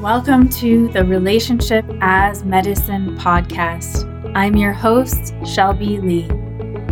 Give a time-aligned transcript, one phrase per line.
[0.00, 4.04] Welcome to the Relationship as Medicine podcast.
[4.36, 6.28] I'm your host, Shelby Lee,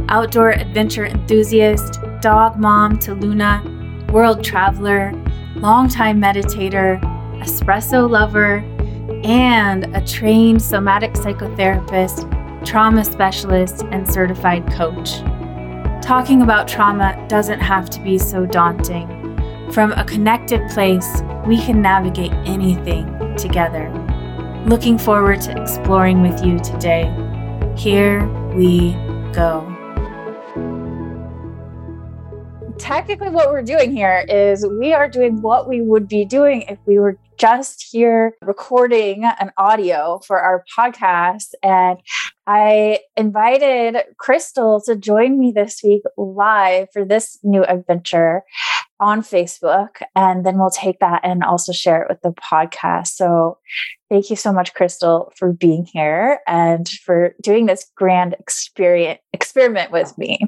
[0.08, 3.62] outdoor adventure enthusiast, dog mom to Luna,
[4.10, 5.12] world traveler,
[5.54, 6.98] longtime meditator,
[7.42, 8.64] espresso lover,
[9.22, 12.24] and a trained somatic psychotherapist,
[12.64, 15.18] trauma specialist, and certified coach.
[16.02, 19.06] Talking about trauma doesn't have to be so daunting.
[19.72, 23.90] From a connected place, we can navigate anything together.
[24.66, 27.04] Looking forward to exploring with you today.
[27.76, 28.92] Here we
[29.32, 29.70] go.
[32.78, 36.78] Technically, what we're doing here is we are doing what we would be doing if
[36.86, 41.52] we were just here recording an audio for our podcast.
[41.62, 41.98] And
[42.46, 48.42] I invited Crystal to join me this week live for this new adventure
[49.00, 50.02] on Facebook.
[50.14, 53.08] And then we'll take that and also share it with the podcast.
[53.08, 53.58] So
[54.10, 59.90] thank you so much, Crystal, for being here and for doing this grand experience experiment
[59.90, 60.38] with me.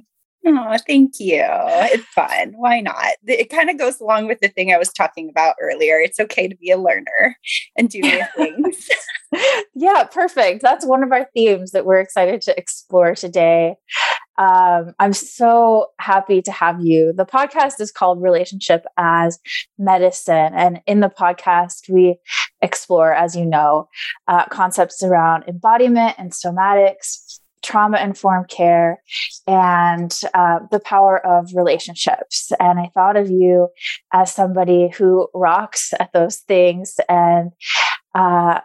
[0.48, 1.42] Oh, thank you.
[1.44, 2.52] It's fun.
[2.56, 3.14] Why not?
[3.26, 5.98] It kind of goes along with the thing I was talking about earlier.
[5.98, 7.36] It's okay to be a learner
[7.76, 8.88] and do new things.
[9.74, 10.62] yeah, perfect.
[10.62, 13.74] That's one of our themes that we're excited to explore today.
[14.38, 17.12] Um, I'm so happy to have you.
[17.12, 19.38] The podcast is called Relationship as
[19.78, 20.52] Medicine.
[20.54, 22.18] And in the podcast, we
[22.60, 23.88] explore, as you know,
[24.28, 29.02] uh, concepts around embodiment and somatics, trauma informed care,
[29.46, 32.52] and uh, the power of relationships.
[32.60, 33.68] And I thought of you
[34.12, 37.52] as somebody who rocks at those things and
[38.14, 38.60] uh,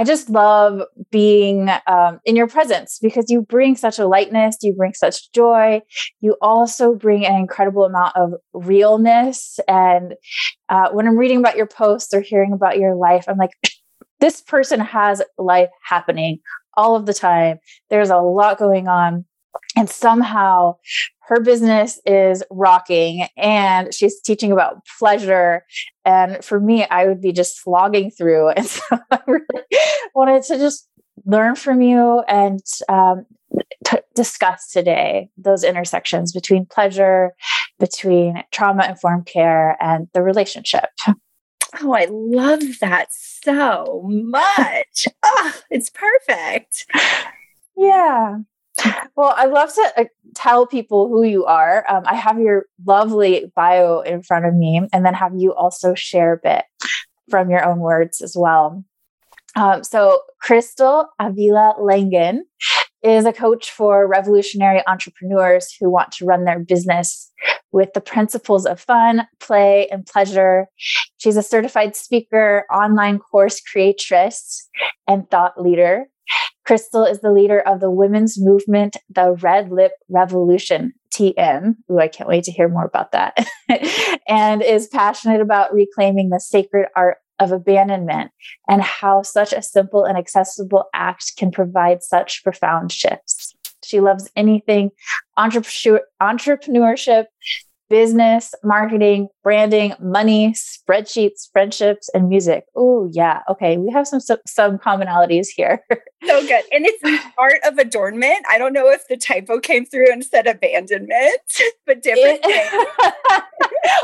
[0.00, 4.72] I just love being um, in your presence because you bring such a lightness, you
[4.72, 5.82] bring such joy.
[6.22, 9.60] You also bring an incredible amount of realness.
[9.68, 10.14] And
[10.70, 13.50] uh, when I'm reading about your posts or hearing about your life, I'm like,
[14.20, 16.38] this person has life happening
[16.78, 17.58] all of the time.
[17.90, 19.26] There's a lot going on.
[19.76, 20.76] And somehow
[21.28, 25.64] her business is rocking and she's teaching about pleasure.
[26.04, 28.50] And for me, I would be just slogging through.
[28.56, 29.78] And so I really
[30.14, 30.88] wanted to just
[31.24, 33.26] learn from you and um,
[33.84, 37.32] t- discuss today those intersections between pleasure,
[37.78, 40.86] between trauma informed care, and the relationship.
[41.80, 45.06] Oh, I love that so much.
[45.22, 46.86] oh, it's perfect.
[47.76, 48.38] Yeah.
[49.16, 50.04] Well, I'd love to uh,
[50.34, 51.84] tell people who you are.
[51.88, 55.94] Um, I have your lovely bio in front of me, and then have you also
[55.94, 56.64] share a bit
[57.28, 58.84] from your own words as well.
[59.56, 62.44] Um, so, Crystal Avila Langen
[63.02, 67.30] is a coach for revolutionary entrepreneurs who want to run their business
[67.72, 70.66] with the principles of fun, play, and pleasure.
[71.18, 74.68] She's a certified speaker, online course creatress,
[75.06, 76.06] and thought leader.
[76.64, 81.74] Crystal is the leader of the women's movement, the Red Lip Revolution, TM.
[81.90, 83.36] Ooh, I can't wait to hear more about that.
[84.28, 88.30] and is passionate about reclaiming the sacred art of abandonment
[88.68, 93.54] and how such a simple and accessible act can provide such profound shifts.
[93.82, 94.90] She loves anything
[95.38, 97.24] entrepreneurship,
[97.90, 102.64] business, marketing, branding, money, spreadsheets, friendships, and music.
[102.76, 103.40] Oh, yeah.
[103.50, 103.76] Okay.
[103.76, 105.84] We have some, some, some commonalities here.
[106.24, 106.64] so good.
[106.72, 108.46] And it's art of adornment.
[108.48, 111.40] I don't know if the typo came through and said abandonment,
[111.86, 112.84] but different it,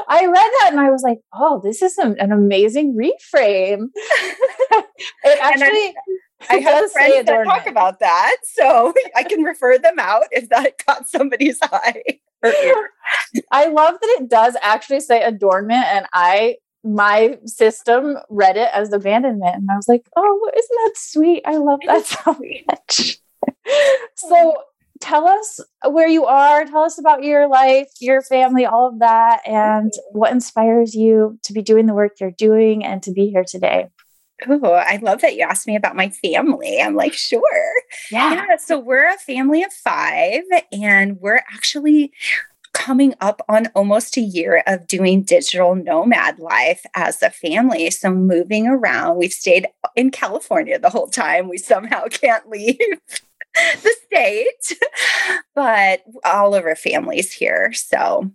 [0.09, 3.87] I read that and I was like, oh, this is an, an amazing reframe.
[5.25, 5.95] it actually.
[6.51, 10.77] I have friends that talk about that, so I can refer them out if that
[10.85, 12.21] caught somebody's eye.
[13.51, 18.93] I love that it does actually say adornment, and I my system read it as
[18.93, 21.43] abandonment, and I was like, "Oh, isn't that sweet?
[21.45, 23.19] I love that so much."
[24.17, 24.55] so,
[25.01, 26.65] tell us where you are.
[26.65, 31.53] Tell us about your life, your family, all of that, and what inspires you to
[31.53, 33.89] be doing the work you're doing and to be here today.
[34.47, 36.81] Oh, I love that you asked me about my family.
[36.81, 37.73] I'm like, sure.
[38.11, 38.35] Yeah.
[38.35, 38.57] yeah.
[38.59, 40.43] So we're a family of five,
[40.73, 42.13] and we're actually
[42.75, 47.91] coming up on almost a year of doing digital nomad life as a family.
[47.91, 49.67] So moving around, we've stayed
[49.97, 51.49] in California the whole time.
[51.49, 52.79] We somehow can't leave.
[53.83, 54.79] the state,
[55.55, 57.73] but all of our families here.
[57.73, 58.31] So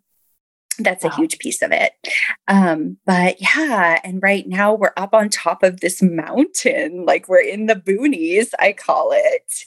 [0.84, 1.12] that's wow.
[1.12, 1.94] a huge piece of it.
[2.48, 7.42] Um, but yeah, and right now we're up on top of this mountain, like we're
[7.42, 9.66] in the boonies, I call it.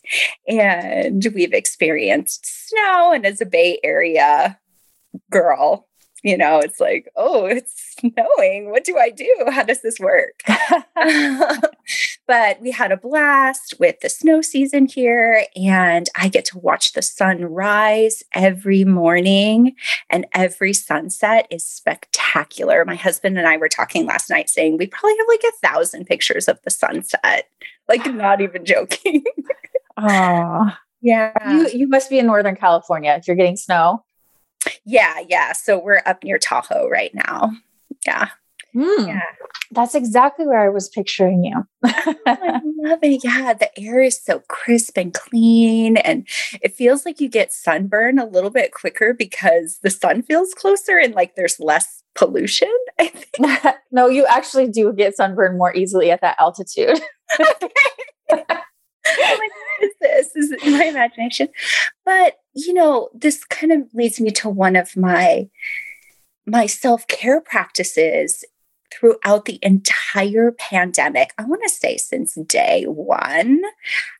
[0.48, 3.12] And we've experienced snow.
[3.12, 4.58] And as a Bay Area
[5.30, 5.88] girl,
[6.22, 8.70] you know, it's like, oh, it's snowing.
[8.70, 9.46] What do I do?
[9.50, 10.42] How does this work?
[12.26, 16.92] but we had a blast with the snow season here, and I get to watch
[16.92, 19.74] the sun rise every morning,
[20.08, 22.84] and every sunset is spectacular.
[22.84, 26.06] My husband and I were talking last night saying we probably have like a thousand
[26.06, 27.48] pictures of the sunset,
[27.88, 29.24] like, not even joking.
[29.96, 31.52] Oh, yeah.
[31.52, 34.04] You, you must be in Northern California if you're getting snow.
[34.84, 35.52] Yeah, yeah.
[35.52, 37.52] So we're up near Tahoe right now.
[38.06, 38.28] Yeah.
[38.76, 39.20] Mm, yeah.
[39.70, 41.64] That's exactly where I was picturing you.
[41.84, 42.16] I
[42.64, 43.22] love it.
[43.24, 43.54] Yeah.
[43.54, 45.96] The air is so crisp and clean.
[45.96, 46.26] And
[46.60, 50.98] it feels like you get sunburn a little bit quicker because the sun feels closer
[50.98, 52.72] and like there's less pollution.
[53.00, 53.76] I think.
[53.92, 57.00] no, you actually do get sunburn more easily at that altitude.
[57.38, 58.50] like,
[59.08, 59.50] what
[59.82, 60.36] is this?
[60.36, 61.48] Is it my imagination?
[62.04, 65.48] But you know, this kind of leads me to one of my
[66.46, 68.44] my self-care practices
[68.94, 71.32] throughout the entire pandemic.
[71.38, 73.62] I want to say since day one,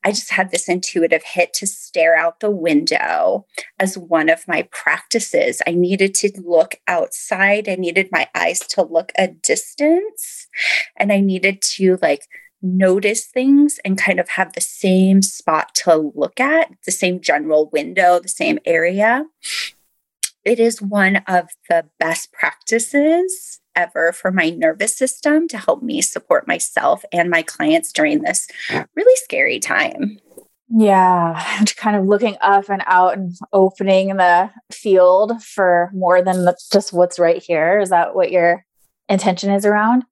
[0.05, 3.47] I just had this intuitive hit to stare out the window
[3.79, 5.63] as one of my practices.
[5.67, 10.49] I needed to look outside, I needed my eyes to look a distance,
[10.97, 12.23] and I needed to like
[12.63, 17.69] notice things and kind of have the same spot to look at, the same general
[17.71, 19.27] window, the same area.
[20.45, 26.01] It is one of the best practices ever for my nervous system to help me
[26.03, 28.49] support myself and my clients during this
[28.95, 30.19] really scary time.
[30.69, 36.93] Yeah, kind of looking up and out and opening the field for more than just
[36.93, 37.79] what's right here.
[37.81, 38.65] Is that what your
[39.09, 40.05] intention is around?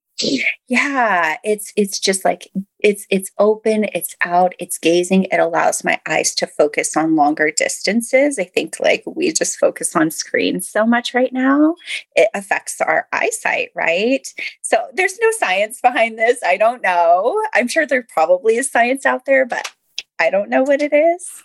[0.69, 2.49] Yeah it's it's just like
[2.81, 7.51] it's it's open it's out it's gazing it allows my eyes to focus on longer
[7.57, 8.39] distances.
[8.39, 11.75] I think like we just focus on screens so much right now
[12.17, 14.27] it affects our eyesight right?
[14.63, 17.41] So there's no science behind this i don't know.
[17.55, 19.71] I'm sure there probably is science out there but
[20.19, 21.43] i don't know what it is.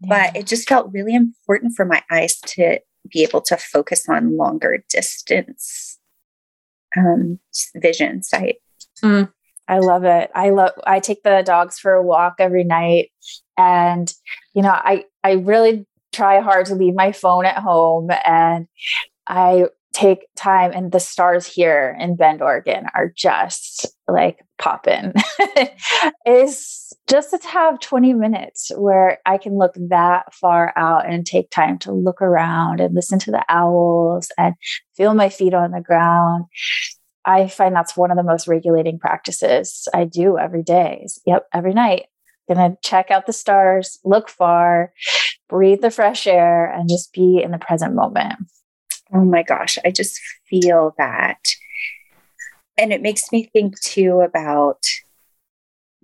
[0.00, 0.08] Yeah.
[0.08, 2.80] but it just felt really important for my eyes to
[3.10, 5.98] be able to focus on longer distance
[6.96, 7.38] um,
[7.76, 8.56] vision sight.
[9.02, 9.32] Mm,
[9.68, 10.30] I love it.
[10.34, 10.72] I love.
[10.86, 13.10] I take the dogs for a walk every night,
[13.56, 14.12] and
[14.54, 18.68] you know, I I really try hard to leave my phone at home, and
[19.26, 19.66] I
[19.96, 25.14] take time and the stars here in Bend, Oregon are just like popping.
[26.26, 31.50] is just to have 20 minutes where I can look that far out and take
[31.50, 34.54] time to look around and listen to the owls and
[34.94, 36.44] feel my feet on the ground.
[37.24, 41.06] I find that's one of the most regulating practices I do every day.
[41.24, 42.04] Yep, every night.
[42.48, 44.92] Gonna check out the stars, look far,
[45.48, 48.36] breathe the fresh air, and just be in the present moment.
[49.12, 51.38] Oh my gosh, I just feel that.
[52.78, 54.84] And it makes me think too about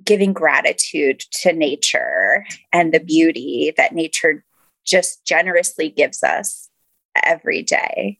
[0.02, 4.44] giving gratitude to nature and the beauty that nature
[4.84, 6.68] just generously gives us
[7.22, 8.18] every day.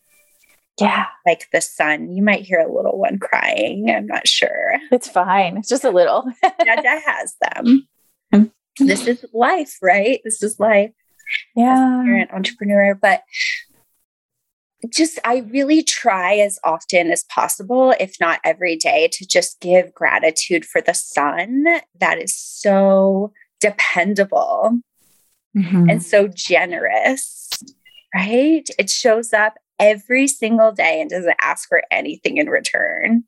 [0.80, 1.06] Yeah.
[1.26, 2.10] Like the sun.
[2.10, 3.90] You might hear a little one crying.
[3.90, 4.76] I'm not sure.
[4.90, 5.58] It's fine.
[5.58, 6.24] It's just a little.
[6.42, 7.88] Dada has them.
[8.34, 8.86] Mm-hmm.
[8.86, 10.20] This is life, right?
[10.24, 10.92] This is life.
[11.54, 12.04] Yeah.
[12.04, 12.94] You're an entrepreneur.
[12.94, 13.22] But
[14.90, 19.94] just I really try as often as possible, if not every day, to just give
[19.94, 21.64] gratitude for the sun
[22.00, 24.80] that is so dependable
[25.56, 25.88] mm-hmm.
[25.88, 27.50] and so generous,
[28.14, 28.68] right?
[28.78, 33.24] It shows up every single day and doesn't ask for anything in return.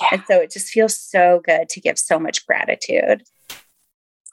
[0.00, 0.08] Yeah.
[0.12, 3.22] And so it just feels so good to give so much gratitude.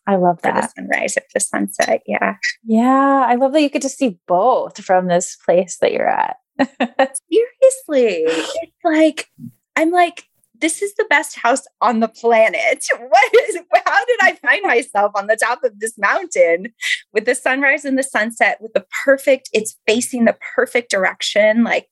[0.07, 0.73] I love that.
[0.75, 2.01] the sunrise or the sunset.
[2.05, 2.35] Yeah.
[2.63, 3.25] Yeah.
[3.27, 6.37] I love that you get to see both from this place that you're at.
[6.59, 8.23] Seriously.
[8.25, 9.27] It's like,
[9.75, 10.23] I'm like,
[10.59, 12.85] this is the best house on the planet.
[12.97, 16.73] What is how did I find myself on the top of this mountain
[17.13, 21.63] with the sunrise and the sunset with the perfect, it's facing the perfect direction.
[21.63, 21.87] Like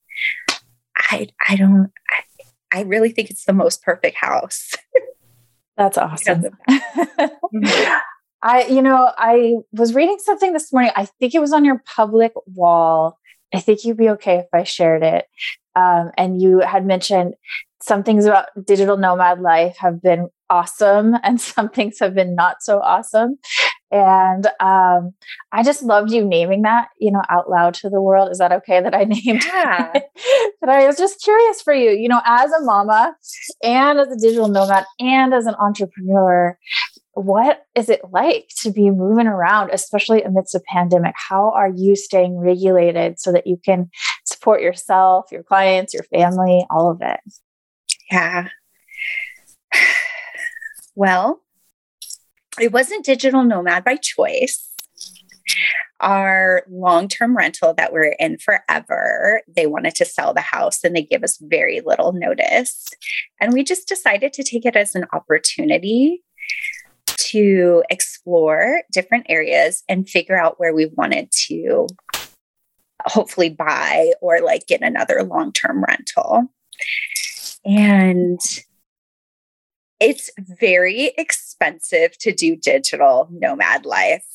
[0.97, 4.73] I I don't I, I really think it's the most perfect house.
[5.77, 6.45] That's awesome.
[8.41, 10.91] I, you know, I was reading something this morning.
[10.95, 13.17] I think it was on your public wall.
[13.53, 15.25] I think you'd be okay if I shared it.
[15.75, 17.33] Um, and you had mentioned
[17.81, 22.57] some things about digital nomad life have been awesome and some things have been not
[22.61, 23.37] so awesome
[23.91, 25.13] and um,
[25.51, 28.51] i just loved you naming that you know out loud to the world is that
[28.51, 29.93] okay that i named yeah.
[30.59, 33.15] but i was just curious for you you know as a mama
[33.63, 36.57] and as a digital nomad and as an entrepreneur
[37.13, 41.95] what is it like to be moving around especially amidst a pandemic how are you
[41.95, 43.89] staying regulated so that you can
[44.25, 47.19] support yourself, your clients, your family, all of it.
[48.11, 48.47] Yeah.
[50.97, 51.41] Well,
[52.59, 54.69] it wasn't digital nomad by choice.
[56.01, 60.95] Our long term rental that we're in forever, they wanted to sell the house and
[60.95, 62.87] they gave us very little notice.
[63.39, 66.23] And we just decided to take it as an opportunity
[67.07, 71.87] to explore different areas and figure out where we wanted to
[73.05, 76.51] hopefully buy or like get another long term rental.
[77.63, 78.39] And
[79.99, 84.25] it's very expensive to do digital nomad life.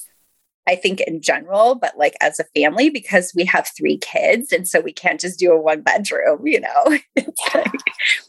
[0.67, 4.53] I think in general, but like as a family, because we have three kids.
[4.53, 6.85] And so we can't just do a one bedroom, you know,
[7.17, 7.73] it's like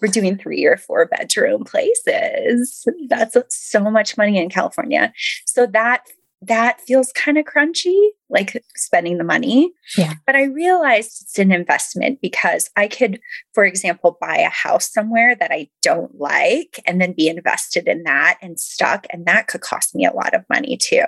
[0.01, 2.87] we're doing three or four bedroom places.
[3.09, 5.13] That's so much money in California.
[5.45, 6.07] So that
[6.41, 9.71] that feels kind of crunchy, like spending the money.
[9.95, 10.15] Yeah.
[10.25, 13.19] But I realized it's an investment because I could,
[13.53, 18.03] for example, buy a house somewhere that I don't like and then be invested in
[18.03, 19.05] that and stuck.
[19.11, 21.03] And that could cost me a lot of money too.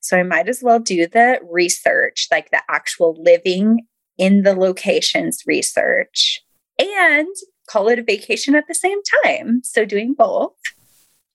[0.00, 5.42] So I might as well do the research, like the actual living in the locations
[5.46, 6.40] research
[6.78, 7.28] and
[7.68, 9.62] call it a vacation at the same time.
[9.64, 10.54] So doing both,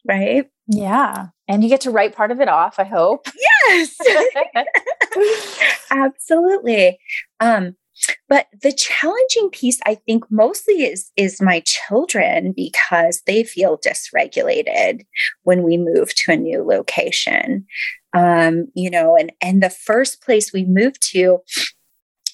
[0.05, 0.49] right?
[0.67, 1.27] Yeah.
[1.47, 3.27] And you get to write part of it off, I hope.
[3.69, 3.97] Yes.
[5.91, 6.99] Absolutely.
[7.39, 7.75] Um,
[8.29, 15.01] but the challenging piece i think mostly is is my children because they feel dysregulated
[15.43, 17.65] when we move to a new location
[18.13, 21.39] um, you know and and the first place we moved to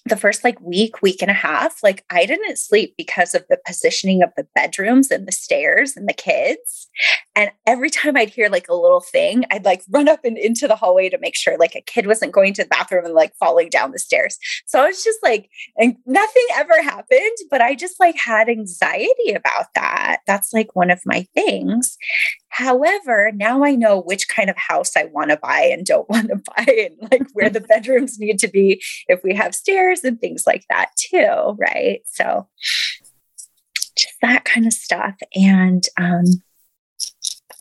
[0.06, 3.58] the first like week, week and a half, like I didn't sleep because of the
[3.66, 6.90] positioning of the bedrooms and the stairs and the kids.
[7.36, 10.68] And every time I'd hear like a little thing, I'd like run up and into
[10.68, 13.34] the hallway to make sure like a kid wasn't going to the bathroom and like
[13.36, 14.38] falling down the stairs.
[14.66, 19.32] So I was just like, and nothing ever happened, but I just like had anxiety
[19.34, 20.18] about that.
[20.28, 21.98] That's like one of my things.
[22.54, 26.28] However, now I know which kind of house I want to buy and don't want
[26.28, 30.22] to buy, and like where the bedrooms need to be if we have stairs and
[30.22, 31.58] things like that too.
[31.58, 32.02] Right.
[32.06, 32.48] So,
[33.98, 35.16] just that kind of stuff.
[35.34, 36.26] And, um,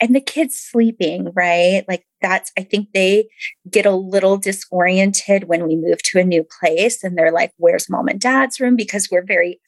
[0.00, 1.84] and the kids sleeping, right?
[1.88, 3.28] Like that's, I think they
[3.70, 7.88] get a little disoriented when we move to a new place and they're like, where's
[7.88, 8.76] mom and dad's room?
[8.76, 9.60] Because we're very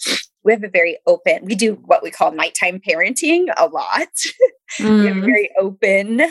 [0.44, 4.08] we have a very open, we do what we call nighttime parenting a lot.
[4.78, 5.00] Mm.
[5.00, 5.24] we have a mm.
[5.24, 6.22] very open,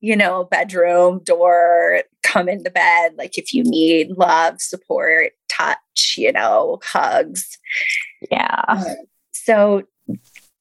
[0.00, 3.14] you know, bedroom door, come into bed.
[3.16, 7.58] Like if you need love, support, touch, you know, hugs.
[8.30, 8.64] Yeah.
[8.68, 8.84] Um,
[9.32, 9.82] so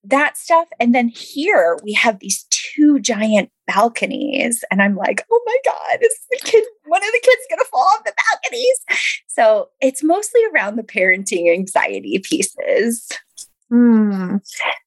[0.04, 0.68] that stuff.
[0.80, 4.64] And then here we have these two giant balconies.
[4.72, 7.70] And I'm like, oh my God, is the kid, one of the kids going to
[7.72, 8.80] fall off the balconies?
[9.42, 13.10] So it's mostly around the parenting anxiety pieces.
[13.70, 14.38] Hmm.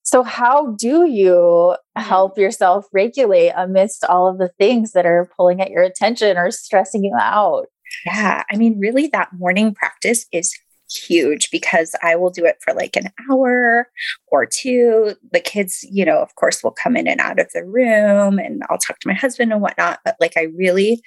[0.05, 2.03] So, how do you hmm.
[2.03, 6.53] help yourself regulate amidst all of the things that are pulling at your attention or
[6.53, 7.67] stressing you out?
[8.07, 8.45] Yeah.
[8.49, 10.55] I mean, really, that morning practice is
[10.95, 13.89] huge because I will do it for like an hour
[14.29, 15.15] or two.
[15.33, 18.63] The kids, you know, of course, will come in and out of the room and
[18.71, 19.99] I'll talk to my husband and whatnot.
[20.05, 21.03] But like, I really,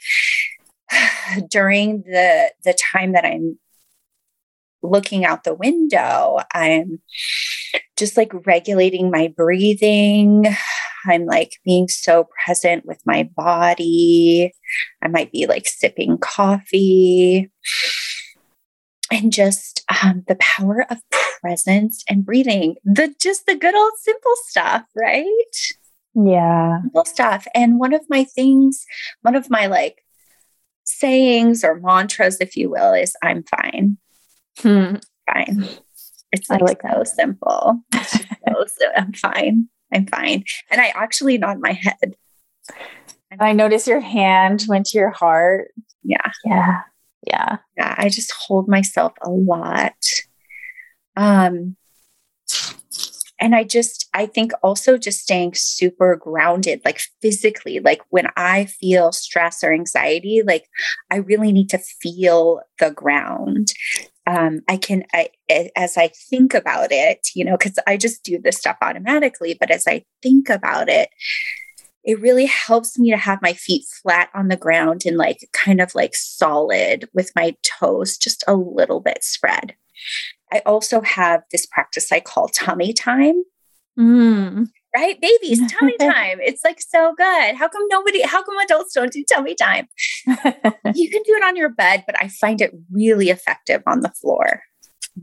[1.50, 3.60] during the the time that I'm
[4.82, 7.01] looking out the window, I'm
[7.98, 10.46] just like regulating my breathing.
[11.06, 14.53] I'm like being so present with my body.
[15.01, 17.50] I might be like sipping coffee.
[19.10, 20.98] And just um, the power of
[21.39, 22.75] presence and breathing.
[22.84, 25.56] The just the good old simple stuff right?
[26.13, 26.82] Yeah.
[26.82, 27.48] Simple stuff.
[27.56, 28.86] And one of my things
[29.22, 30.03] one of my like
[30.88, 33.98] sayings or mantras if you will is i'm fine.
[34.60, 34.96] Hmm.
[35.32, 35.67] fine.
[36.32, 37.08] It's like, like so that.
[37.08, 37.82] simple.
[37.94, 38.20] So,
[38.67, 39.70] so i'm fine.
[39.94, 40.44] I'm fine.
[40.72, 42.15] And i actually nod my head.
[43.39, 45.72] I notice your hand went to your heart.
[46.03, 46.32] Yeah.
[46.46, 46.82] Yeah.
[47.25, 47.58] Yeah.
[47.75, 49.96] Yeah i just hold myself a lot.
[51.15, 51.75] Um
[53.39, 58.65] and i just i think also just staying super grounded like physically like when i
[58.65, 60.65] feel stress or anxiety like
[61.12, 63.72] i really need to feel the ground
[64.27, 65.29] um, I can, I,
[65.77, 69.72] as I think about it, you know, because I just do this stuff automatically, but
[69.72, 71.08] as I think about it,
[72.03, 75.82] it really helps me to have my feet flat on the ground and like kind
[75.82, 79.75] of like solid with my toes just a little bit spread.
[80.51, 83.44] I also have this practice I call tummy time.
[84.00, 84.68] Mm.
[84.96, 85.20] Right?
[85.20, 86.39] Babies, tummy time.
[86.42, 87.56] It's like so good.
[87.56, 89.88] How come nobody, how come adults don't do tummy time?
[90.25, 94.10] you can do it on your bed, but I find it really effective on the
[94.10, 94.62] floor.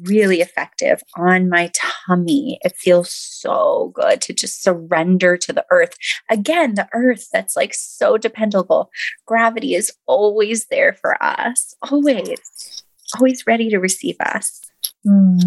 [0.03, 2.59] really effective on my tummy.
[2.65, 5.97] It feels so good to just surrender to the earth.
[6.31, 8.91] Again, the earth that's like so dependable.
[9.27, 12.83] Gravity is always there for us, always,
[13.17, 14.61] always ready to receive us.
[15.07, 15.41] Mm.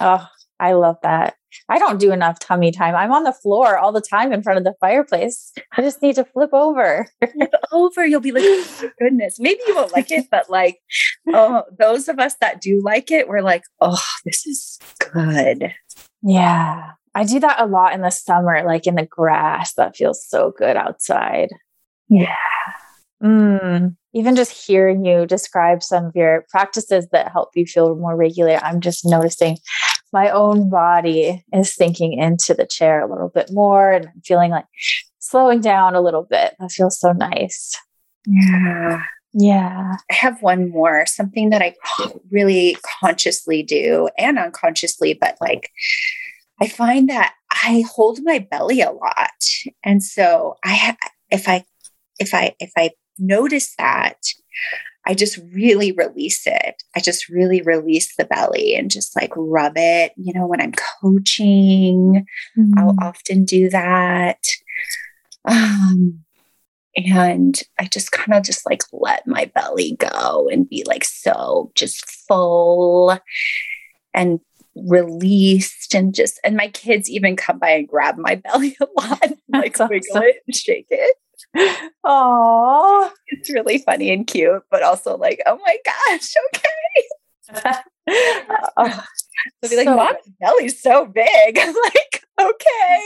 [0.00, 0.26] Oh,
[0.60, 1.34] I love that.
[1.68, 2.94] I don't do enough tummy time.
[2.94, 5.52] I'm on the floor all the time in front of the fireplace.
[5.76, 7.08] I just need to flip over.
[7.32, 8.06] flip over.
[8.06, 9.38] You'll be like, oh, goodness.
[9.38, 10.78] Maybe you won't like it, but like,
[11.32, 15.72] oh, those of us that do like it, we're like, oh, this is good.
[16.22, 16.92] Yeah.
[17.14, 19.74] I do that a lot in the summer, like in the grass.
[19.74, 21.50] That feels so good outside.
[22.08, 22.36] Yeah.
[23.22, 28.16] Mm, even just hearing you describe some of your practices that help you feel more
[28.16, 29.58] regulated, I'm just noticing
[30.12, 34.50] my own body is sinking into the chair a little bit more and I'm feeling
[34.50, 34.66] like
[35.18, 36.54] slowing down a little bit.
[36.58, 37.78] That feels so nice.
[38.26, 39.02] Yeah.
[39.32, 39.96] Yeah.
[40.10, 41.74] I have one more, something that I
[42.30, 45.70] really consciously do and unconsciously, but like
[46.60, 49.30] I find that I hold my belly a lot.
[49.82, 50.96] And so I
[51.30, 51.64] if I
[52.18, 54.18] if I if I notice that
[55.04, 56.82] I just really release it.
[56.94, 60.12] I just really release the belly and just like rub it.
[60.16, 62.26] You know, when I'm coaching,
[62.56, 62.78] mm-hmm.
[62.78, 64.44] I'll often do that.
[65.44, 66.20] Um,
[66.96, 71.72] and I just kind of just like let my belly go and be like so
[71.74, 73.18] just full
[74.14, 74.40] and
[74.76, 79.32] released and just and my kids even come by and grab my belly a lot
[79.48, 79.88] like awesome.
[79.88, 81.16] wiggle it and shake it
[82.04, 86.34] Oh, it's really funny and cute, but also like, oh my gosh,
[87.62, 87.78] okay.
[88.76, 89.04] oh,
[89.60, 91.58] They'll be like, so, Mom's belly's so big.
[91.58, 93.02] I'm like, okay.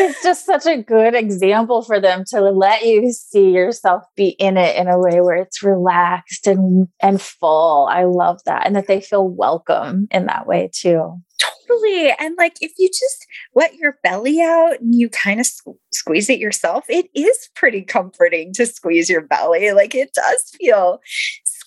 [0.00, 4.56] it's just such a good example for them to let you see yourself be in
[4.56, 7.88] it in a way where it's relaxed and and full.
[7.90, 8.66] I love that.
[8.66, 11.20] And that they feel welcome in that way too.
[11.40, 12.14] Totally.
[12.18, 16.30] And like if you just let your belly out and you kind of squ- squeeze
[16.30, 19.72] it yourself, it is pretty comforting to squeeze your belly.
[19.72, 21.00] Like it does feel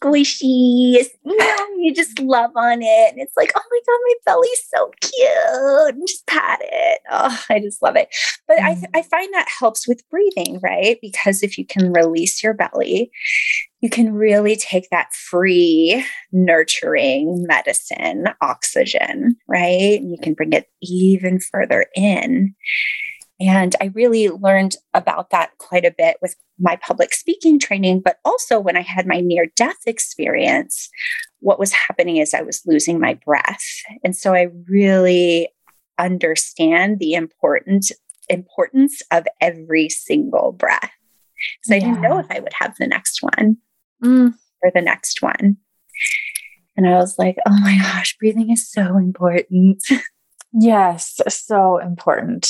[0.01, 1.05] squishy.
[1.25, 3.11] You know, you just love on it.
[3.11, 5.95] And it's like, oh my God, my belly's so cute.
[5.95, 7.01] And just pat it.
[7.11, 8.09] Oh, I just love it.
[8.47, 8.63] But mm.
[8.93, 10.97] I, I find that helps with breathing, right?
[11.01, 13.11] Because if you can release your belly,
[13.81, 19.99] you can really take that free, nurturing medicine, oxygen, right?
[19.99, 22.55] And you can bring it even further in.
[23.39, 28.17] And I really learned about that quite a bit with my public speaking training, but
[28.25, 30.89] also when I had my near death experience,
[31.39, 33.63] what was happening is I was losing my breath.
[34.03, 35.49] And so I really
[35.99, 37.91] understand the important
[38.27, 40.89] importance of every single breath.
[41.61, 41.75] Because yeah.
[41.75, 43.57] I didn't know if I would have the next one
[44.03, 44.33] mm.
[44.63, 45.57] or the next one.
[46.75, 49.83] And I was like, oh my gosh, breathing is so important.
[50.53, 52.47] yes, so important.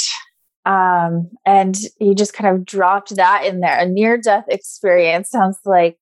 [0.65, 3.79] Um, and you just kind of dropped that in there.
[3.79, 5.97] A near death experience sounds like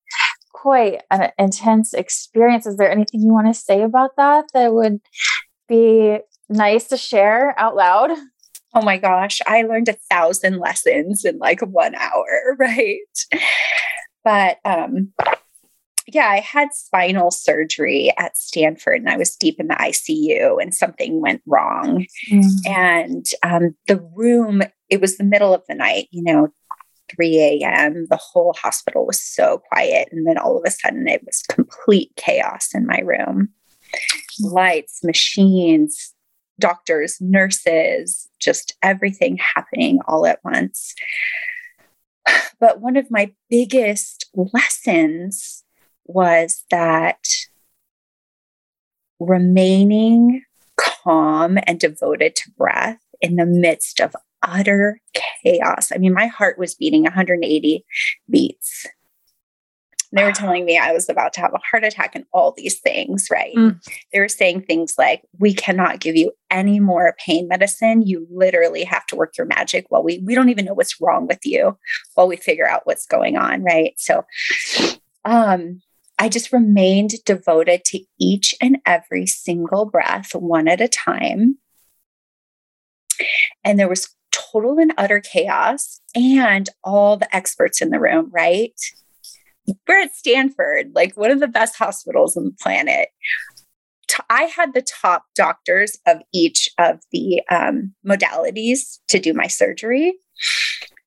[0.53, 2.65] quite an intense experience.
[2.65, 4.99] Is there anything you want to say about that that would
[5.69, 6.17] be
[6.49, 8.09] nice to share out loud?
[8.73, 12.97] Oh my gosh, I learned a thousand lessons in like one hour, right?
[14.25, 15.13] But um,
[16.07, 20.75] yeah, I had spinal surgery at Stanford and I was deep in the ICU and
[20.75, 22.05] something went wrong.
[22.29, 22.51] Mm.
[22.67, 26.49] And um, the room, it was the middle of the night, you know,
[27.15, 28.07] 3 a.m.
[28.09, 30.09] The whole hospital was so quiet.
[30.11, 33.49] And then all of a sudden it was complete chaos in my room
[34.41, 36.13] lights, machines,
[36.59, 40.93] doctors, nurses, just everything happening all at once.
[42.59, 45.63] But one of my biggest lessons
[46.05, 47.25] was that
[49.19, 50.43] remaining
[50.77, 54.99] calm and devoted to breath in the midst of utter
[55.43, 55.91] chaos.
[55.93, 57.85] I mean, my heart was beating 180
[58.29, 58.85] beats.
[60.15, 62.79] They were telling me I was about to have a heart attack and all these
[62.79, 63.55] things, right?
[63.55, 63.83] Mm.
[64.13, 68.07] They were saying things like, We cannot give you any more pain medicine.
[68.07, 71.27] You literally have to work your magic while we, we don't even know what's wrong
[71.27, 71.77] with you
[72.13, 73.93] while we figure out what's going on, right?
[73.97, 74.23] So,
[75.25, 75.81] um,
[76.17, 81.57] I just remained devoted to each and every single breath, one at a time.
[83.65, 88.73] And there was total and utter chaos, and all the experts in the room, right?
[89.87, 93.09] We're at Stanford, like one of the best hospitals on the planet.
[94.29, 100.13] I had the top doctors of each of the um, modalities to do my surgery.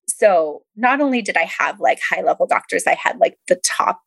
[0.07, 4.01] So not only did I have like high level doctors, I had like the top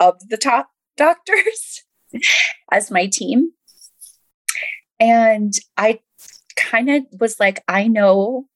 [0.00, 1.84] of the top doctors
[2.70, 3.52] as my team.
[4.98, 6.00] And I
[6.56, 8.46] kind of was like, I know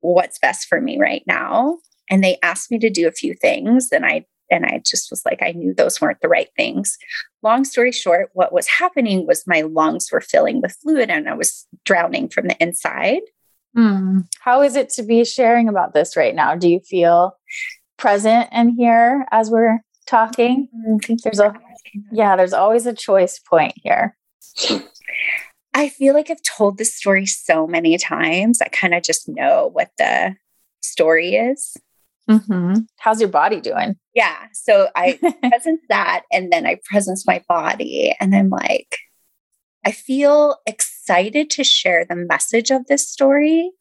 [0.00, 1.78] what's best for me right now.
[2.10, 5.24] And they asked me to do a few things, and I and I just was
[5.24, 6.96] like, I knew those weren't the right things.
[7.42, 11.34] Long story short, what was happening was my lungs were filling with fluid and I
[11.34, 13.22] was drowning from the inside.
[13.76, 14.28] Mm.
[14.40, 16.54] How is it to be sharing about this right now?
[16.54, 17.36] Do you feel
[17.96, 20.68] present and here as we're talking?
[20.74, 21.14] Mm-hmm.
[21.24, 21.54] There's a
[22.10, 24.16] yeah, there's always a choice point here.
[25.74, 28.60] I feel like I've told this story so many times.
[28.60, 30.36] I kind of just know what the
[30.82, 31.76] story is.
[32.30, 32.74] Mm-hmm.
[32.98, 33.96] How's your body doing?
[34.14, 34.36] Yeah.
[34.52, 38.14] So I presence that and then I presence my body.
[38.20, 38.98] And I'm like,
[39.84, 43.72] I feel excited to share the message of this story.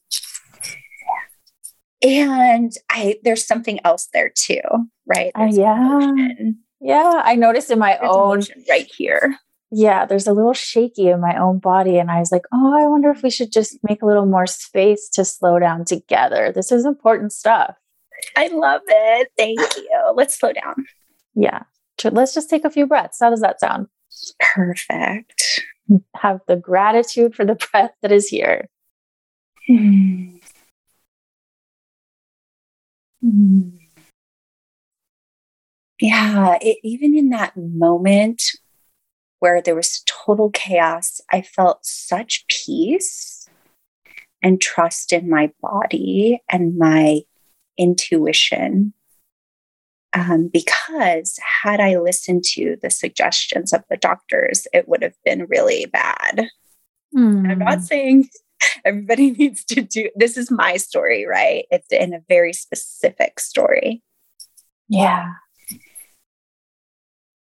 [2.04, 4.62] And I there's something else there too,
[5.06, 5.32] right?
[5.36, 6.00] Uh, yeah.
[6.00, 6.60] Emotion.
[6.80, 7.22] Yeah.
[7.24, 9.38] I noticed in my there's own right here.
[9.74, 11.98] Yeah, there's a little shaky in my own body.
[11.98, 14.46] And I was like, oh, I wonder if we should just make a little more
[14.46, 16.52] space to slow down together.
[16.54, 17.76] This is important stuff.
[18.36, 19.30] I love it.
[19.38, 20.14] Thank you.
[20.16, 20.86] Let's slow down.
[21.36, 21.64] Yeah.
[22.04, 23.20] Let's just take a few breaths.
[23.20, 23.88] How does that sound?
[24.40, 25.62] Perfect.
[26.16, 28.68] Have the gratitude for the breath that is here.
[29.68, 30.38] Hmm.
[36.00, 38.42] Yeah, it, even in that moment
[39.40, 43.48] where there was total chaos, I felt such peace
[44.42, 47.22] and trust in my body and my
[47.82, 48.94] intuition
[50.14, 55.46] um, because had I listened to the suggestions of the doctors, it would have been
[55.50, 56.50] really bad.
[57.16, 57.50] Mm.
[57.50, 57.84] I'm not hmm.
[57.84, 58.30] saying
[58.86, 61.66] everybody needs to do this is my story, right?
[61.72, 64.04] It's in a very specific story.
[64.90, 65.28] Yeah.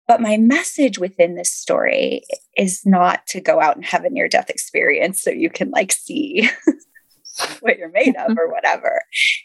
[0.07, 2.23] But my message within this story
[2.57, 5.91] is not to go out and have a near death experience so you can like
[5.91, 6.49] see
[7.59, 9.01] what you're made of or whatever.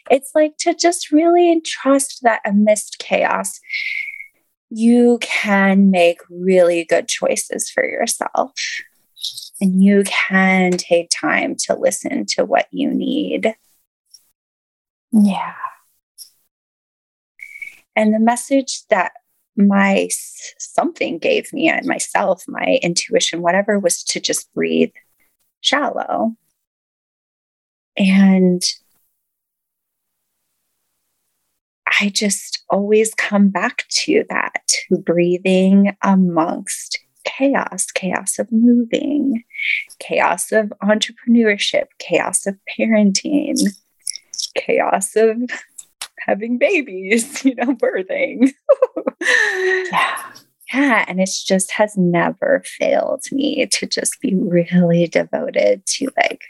[0.09, 3.59] It's like to just really trust that amidst chaos,
[4.69, 8.51] you can make really good choices for yourself.
[9.61, 13.55] And you can take time to listen to what you need.
[15.11, 15.53] Yeah.
[17.95, 19.13] And the message that
[19.55, 20.09] my
[20.57, 24.91] something gave me and myself, my intuition, whatever, was to just breathe
[25.61, 26.35] shallow
[27.97, 28.61] and
[32.01, 39.43] I just always come back to that, to breathing amongst chaos, chaos of moving,
[39.99, 43.57] chaos of entrepreneurship, chaos of parenting,
[44.55, 45.37] chaos of
[46.19, 48.51] having babies, you know, birthing.
[49.91, 50.31] yeah.
[50.73, 51.05] Yeah.
[51.07, 56.41] And it just has never failed me to just be really devoted to like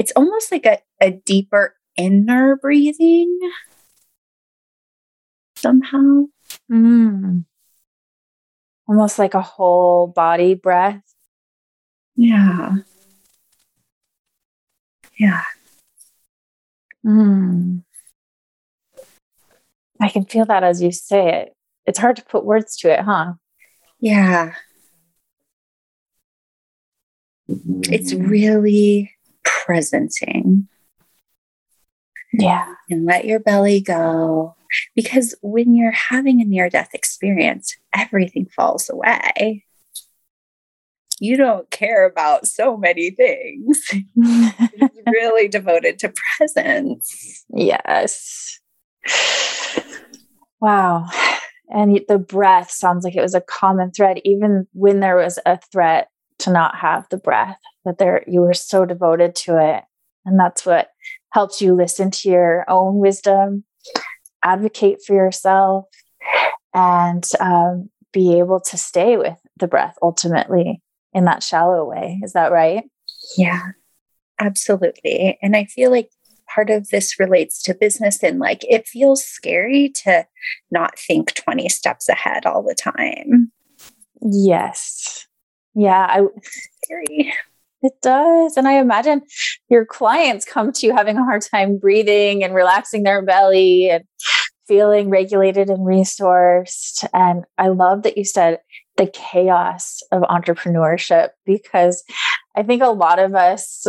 [0.00, 3.38] it's almost like a, a deeper inner breathing
[5.56, 6.24] somehow.
[6.72, 7.44] Mm.
[8.88, 11.02] Almost like a whole body breath.
[12.16, 12.76] Yeah.
[15.18, 15.42] Yeah.
[17.04, 17.82] Mm.
[20.00, 21.52] I can feel that as you say it.
[21.84, 23.34] It's hard to put words to it, huh?
[24.00, 24.54] Yeah.
[27.48, 29.12] It's really
[29.66, 30.68] presencing.
[32.32, 32.74] Yeah.
[32.88, 34.54] And let your belly go.
[34.94, 39.64] Because when you're having a near death experience, everything falls away.
[41.18, 43.90] You don't care about so many things.
[45.06, 47.44] really devoted to presence.
[47.52, 48.58] Yes.
[50.60, 51.08] Wow.
[51.70, 55.58] And the breath sounds like it was a common thread, even when there was a
[55.72, 56.09] threat
[56.40, 59.84] to not have the breath that there you were so devoted to it.
[60.24, 60.88] And that's what
[61.32, 63.64] helps you listen to your own wisdom
[64.42, 65.86] advocate for yourself
[66.74, 72.20] and um, be able to stay with the breath ultimately in that shallow way.
[72.22, 72.84] Is that right?
[73.36, 73.60] Yeah
[74.40, 75.38] absolutely.
[75.42, 76.10] And i feel like
[76.52, 80.26] part of this relates to business and like it feels scary to
[80.72, 83.52] not think 20 steps ahead all the time.
[84.20, 85.26] Yes
[85.74, 86.22] yeah i
[86.82, 87.32] scary
[87.82, 88.56] it does.
[88.56, 89.22] And I imagine
[89.68, 94.04] your clients come to you having a hard time breathing and relaxing their belly and
[94.68, 97.08] feeling regulated and resourced.
[97.14, 98.60] And I love that you said
[98.96, 102.04] the chaos of entrepreneurship because
[102.54, 103.86] I think a lot of us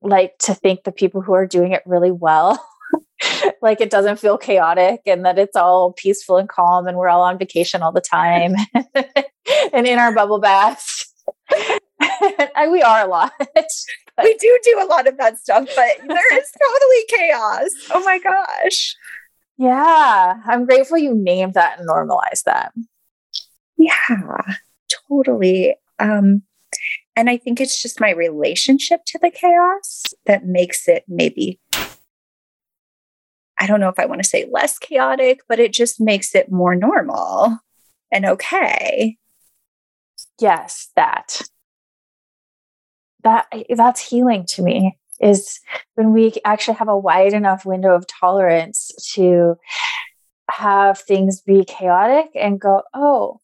[0.00, 2.64] like to think the people who are doing it really well
[3.62, 7.22] like it doesn't feel chaotic and that it's all peaceful and calm and we're all
[7.22, 8.54] on vacation all the time
[9.72, 11.07] and in our bubble baths
[12.70, 13.32] we are a lot.
[14.22, 17.70] we do do a lot of that stuff, but there is totally chaos.
[17.90, 18.96] Oh my gosh.
[19.56, 22.72] Yeah, I'm grateful you named that and normalized that.
[23.76, 24.56] Yeah,
[25.08, 25.76] totally.
[25.98, 26.42] Um,
[27.16, 31.58] and I think it's just my relationship to the chaos that makes it maybe,
[33.58, 36.52] I don't know if I want to say less chaotic, but it just makes it
[36.52, 37.58] more normal
[38.12, 39.16] and okay.
[40.40, 41.42] Yes, that.
[43.24, 45.58] That that's healing to me is
[45.96, 49.56] when we actually have a wide enough window of tolerance to
[50.50, 53.40] have things be chaotic and go, oh,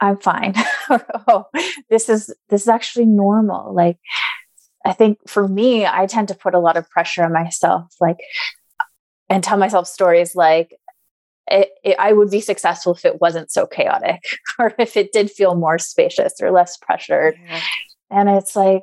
[0.00, 0.54] I'm fine.
[1.28, 1.46] oh,
[1.90, 3.74] this is this is actually normal.
[3.74, 3.98] Like
[4.84, 8.18] I think for me, I tend to put a lot of pressure on myself, like
[9.28, 10.74] and tell myself stories like
[11.50, 14.22] it, it, I would be successful if it wasn't so chaotic
[14.58, 17.36] or if it did feel more spacious or less pressured.
[17.42, 17.60] Yeah.
[18.10, 18.82] And it's like,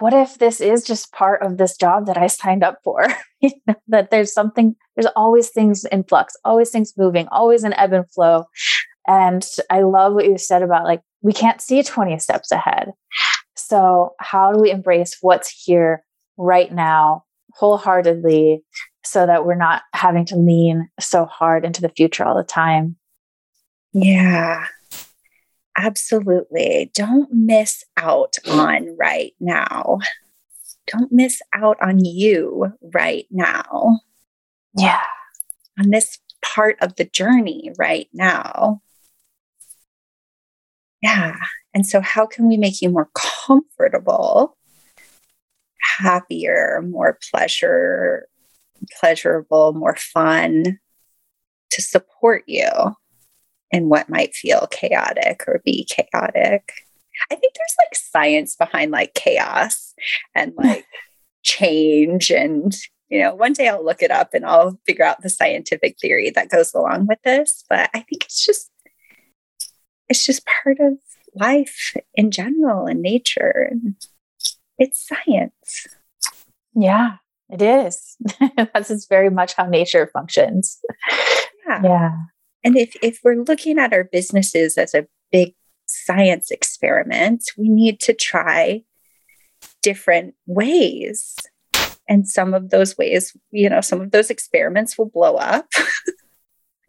[0.00, 3.06] what if this is just part of this job that I signed up for?
[3.40, 7.72] you know, that there's something, there's always things in flux, always things moving, always an
[7.74, 8.44] ebb and flow.
[9.06, 12.92] And I love what you said about like, we can't see 20 steps ahead.
[13.56, 16.04] So, how do we embrace what's here
[16.36, 17.24] right now
[17.54, 18.62] wholeheartedly
[19.08, 22.96] so that we're not having to lean so hard into the future all the time?
[23.92, 24.66] Yeah,
[25.76, 26.90] absolutely.
[26.94, 29.98] Don't miss out on right now.
[30.86, 34.00] Don't miss out on you right now.
[34.74, 35.02] Yeah.
[35.78, 38.80] On this part of the journey right now.
[41.02, 41.36] Yeah.
[41.74, 44.56] And so, how can we make you more comfortable,
[45.98, 48.26] happier, more pleasure,
[48.98, 50.78] pleasurable, more fun
[51.70, 52.68] to support you
[53.70, 56.72] in what might feel chaotic or be chaotic?
[57.30, 59.94] I think there's like science behind like chaos
[60.34, 60.86] and like
[61.42, 62.74] change and
[63.08, 66.30] you know, one day I'll look it up and I'll figure out the scientific theory
[66.30, 67.64] that goes along with this.
[67.68, 68.70] But I think it's just
[70.08, 70.98] it's just part of
[71.34, 73.70] life in general and nature.
[74.78, 75.86] It's science.
[76.74, 77.16] Yeah,
[77.50, 78.16] it is.
[78.56, 80.78] That's just very much how nature functions.
[81.66, 81.82] Yeah.
[81.82, 82.12] Yeah.
[82.64, 85.54] And if, if we're looking at our businesses as a big
[85.86, 88.82] science experiment, we need to try
[89.82, 91.36] different ways.
[92.08, 95.68] And some of those ways, you know, some of those experiments will blow up,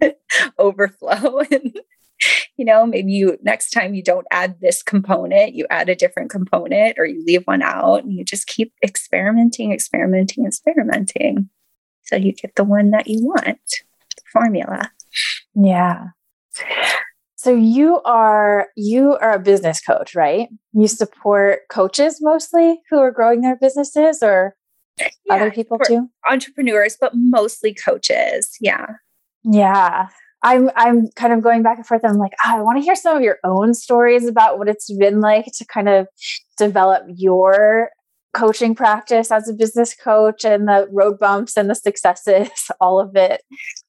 [0.58, 1.80] overflow, and
[2.60, 6.30] you know, maybe you next time you don't add this component, you add a different
[6.30, 11.50] component or you leave one out and you just keep experimenting, experimenting, experimenting.
[12.04, 13.62] So you get the one that you want,
[14.18, 14.92] the formula.
[15.56, 16.08] Yeah.
[17.38, 20.50] So you are you are a business coach, right?
[20.74, 24.58] You support coaches mostly who are growing their businesses or
[24.98, 26.10] yeah, other people too?
[26.30, 28.58] Entrepreneurs, but mostly coaches.
[28.60, 28.88] Yeah.
[29.46, 30.10] Yeah.
[30.42, 32.04] I'm I'm kind of going back and forth.
[32.04, 34.92] I'm like, oh, I want to hear some of your own stories about what it's
[34.92, 36.08] been like to kind of
[36.58, 37.90] develop your
[38.34, 42.50] coaching practice as a business coach and the road bumps and the successes,
[42.80, 43.42] all of it.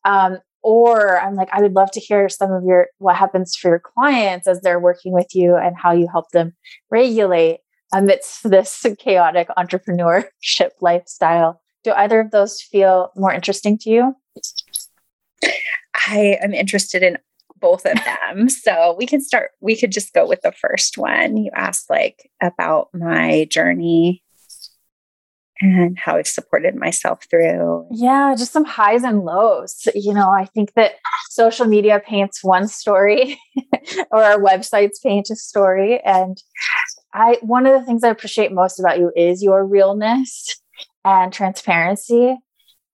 [0.05, 3.69] Um, or I'm like, I would love to hear some of your what happens for
[3.69, 6.55] your clients as they're working with you and how you help them
[6.91, 7.61] regulate
[7.93, 11.61] amidst this chaotic entrepreneurship lifestyle.
[11.83, 14.15] Do either of those feel more interesting to you?
[15.43, 17.19] I am interested in
[17.61, 18.49] both of them.
[18.49, 21.37] so we can start, we could just go with the first one.
[21.37, 24.23] You asked like about my journey
[25.61, 27.87] and how I've supported myself through.
[27.91, 29.87] Yeah, just some highs and lows.
[29.95, 30.93] You know, I think that
[31.29, 33.39] social media paints one story
[34.11, 36.01] or our websites paint a story.
[36.01, 36.43] And
[37.13, 40.61] I one of the things I appreciate most about you is your realness
[41.05, 42.37] and transparency.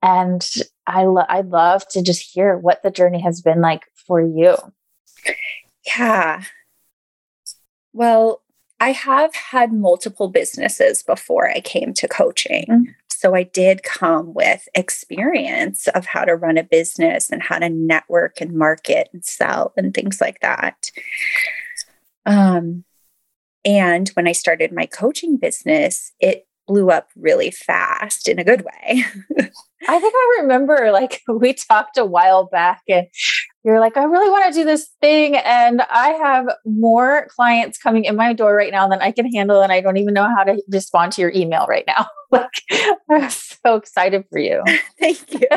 [0.02, 0.46] And
[0.86, 4.56] I lo- I'd love to just hear what the journey has been like for you.
[5.86, 6.42] Yeah.
[7.92, 8.42] Well,
[8.78, 12.66] I have had multiple businesses before I came to coaching.
[12.68, 12.90] Mm-hmm.
[13.08, 17.70] So I did come with experience of how to run a business and how to
[17.70, 20.90] network and market and sell and things like that.
[22.26, 22.84] Um,
[23.64, 28.64] and when I started my coaching business, it blew up really fast in a good
[28.64, 29.04] way.
[29.88, 33.06] I think I remember like we talked a while back and
[33.64, 35.36] you're like, I really want to do this thing.
[35.36, 39.60] And I have more clients coming in my door right now than I can handle.
[39.60, 42.06] And I don't even know how to respond to your email right now.
[42.30, 42.50] like,
[43.10, 44.62] I'm so excited for you.
[45.00, 45.48] Thank you.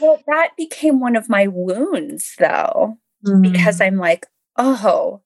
[0.00, 3.42] well, that became one of my wounds though, mm.
[3.42, 5.22] because I'm like, oh,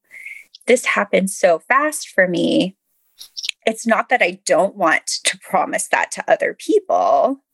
[0.67, 2.77] this happened so fast for me.
[3.66, 7.44] It's not that I don't want to promise that to other people,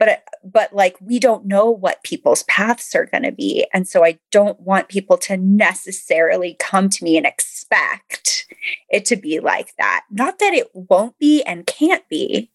[0.00, 4.04] but but like we don't know what people's paths are going to be and so
[4.04, 8.46] i don't want people to necessarily come to me and expect
[8.88, 12.50] it to be like that not that it won't be and can't be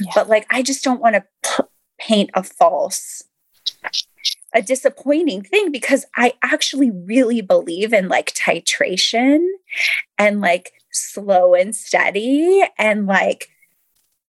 [0.00, 0.12] yeah.
[0.14, 1.64] but like i just don't want to p-
[1.98, 3.24] paint a false
[4.54, 9.46] a disappointing thing because i actually really believe in like titration
[10.18, 13.48] and like slow and steady and like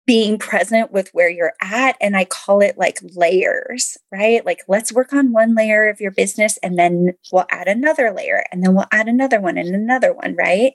[0.10, 1.95] being present with where you're at.
[2.01, 4.43] And I call it like layers, right?
[4.43, 8.43] Like, let's work on one layer of your business and then we'll add another layer
[8.51, 10.73] and then we'll add another one and another one, right?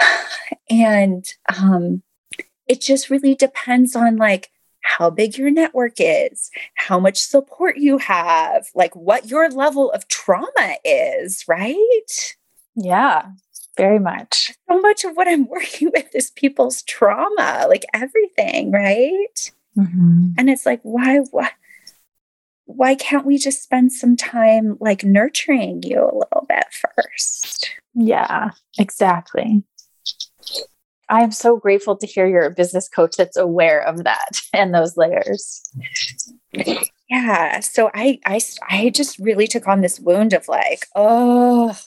[0.70, 2.02] And um,
[2.66, 4.50] it just really depends on like
[4.84, 10.06] how big your network is, how much support you have, like what your level of
[10.08, 12.36] trauma is, right?
[12.76, 13.26] Yeah
[13.76, 14.52] very much.
[14.68, 19.52] So much of what I'm working with is people's trauma, like everything, right?
[19.76, 20.32] Mm-hmm.
[20.38, 21.50] And it's like, why, why,
[22.66, 27.70] why can't we just spend some time like nurturing you a little bit first?
[27.94, 29.62] Yeah, exactly.
[31.14, 34.74] I am so grateful to hear you're a business coach that's aware of that and
[34.74, 35.62] those layers.
[37.08, 37.60] Yeah.
[37.60, 41.78] So I I I just really took on this wound of like, oh,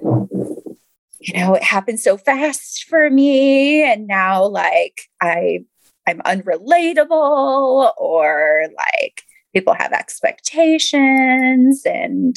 [0.00, 3.82] you know, it happened so fast for me.
[3.82, 5.58] And now like I
[6.06, 9.22] I'm unrelatable or like
[9.52, 12.36] people have expectations and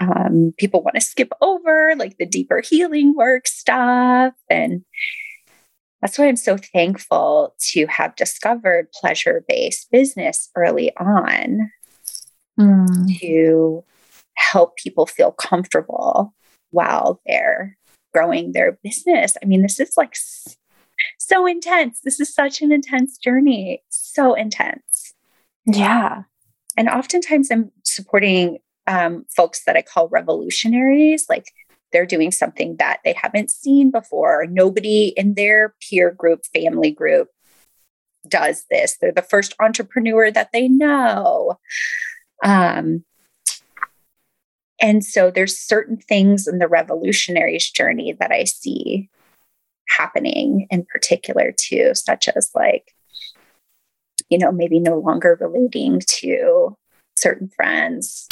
[0.00, 4.34] um, people want to skip over like the deeper healing work stuff.
[4.48, 4.84] And
[6.00, 11.70] that's why I'm so thankful to have discovered pleasure based business early on
[12.58, 13.18] mm.
[13.18, 13.84] to
[14.34, 16.32] help people feel comfortable
[16.70, 17.76] while they're
[18.14, 19.36] growing their business.
[19.42, 20.14] I mean, this is like
[21.18, 22.00] so intense.
[22.04, 23.82] This is such an intense journey.
[23.88, 25.14] So intense.
[25.66, 26.22] Yeah.
[26.76, 28.58] And oftentimes I'm supporting
[28.88, 31.26] um, folks that I call revolutionaries.
[31.28, 31.52] Like
[31.92, 34.46] they're doing something that they haven't seen before.
[34.48, 37.28] Nobody in their peer group, family group
[38.26, 38.96] does this.
[39.00, 41.58] They're the first entrepreneur that they know.
[42.42, 43.04] Um,
[44.80, 49.10] and so there's certain things in the revolutionaries journey that I see
[49.88, 52.92] happening in particular too, such as like,
[54.28, 56.76] you know, maybe no longer relating to
[57.16, 58.28] certain friends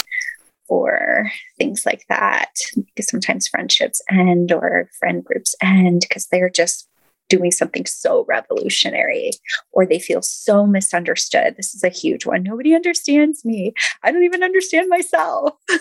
[0.68, 2.50] or things like that.
[2.74, 6.88] Because sometimes friendships end or friend groups end because they're just
[7.28, 9.32] doing something so revolutionary
[9.72, 11.54] or they feel so misunderstood.
[11.56, 12.44] This is a huge one.
[12.44, 13.74] Nobody understands me.
[14.02, 15.54] I don't even understand myself.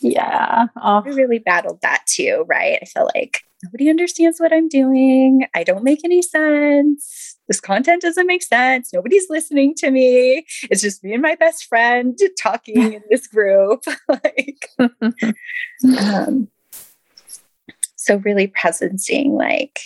[0.00, 0.66] Yeah.
[0.76, 1.02] Oh.
[1.04, 2.78] I really battled that too, right?
[2.80, 5.46] I feel like nobody understands what I'm doing.
[5.54, 7.36] I don't make any sense.
[7.48, 8.92] This content doesn't make sense.
[8.92, 10.46] Nobody's listening to me.
[10.70, 13.84] It's just me and my best friend talking in this group.
[14.08, 14.68] like,
[15.98, 16.48] um,
[17.96, 19.80] so really presencing like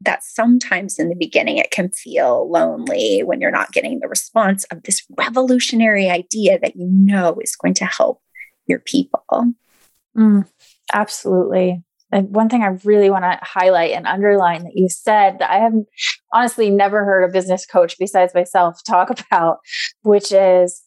[0.00, 4.64] that sometimes in the beginning it can feel lonely when you're not getting the response
[4.64, 8.20] of this revolutionary idea that you know is going to help
[8.66, 9.24] your people.
[10.16, 10.48] Mm,
[10.92, 11.82] absolutely.
[12.12, 15.58] And one thing I really want to highlight and underline that you said that I
[15.58, 15.72] have
[16.32, 19.58] honestly never heard a business coach besides myself talk about,
[20.02, 20.82] which is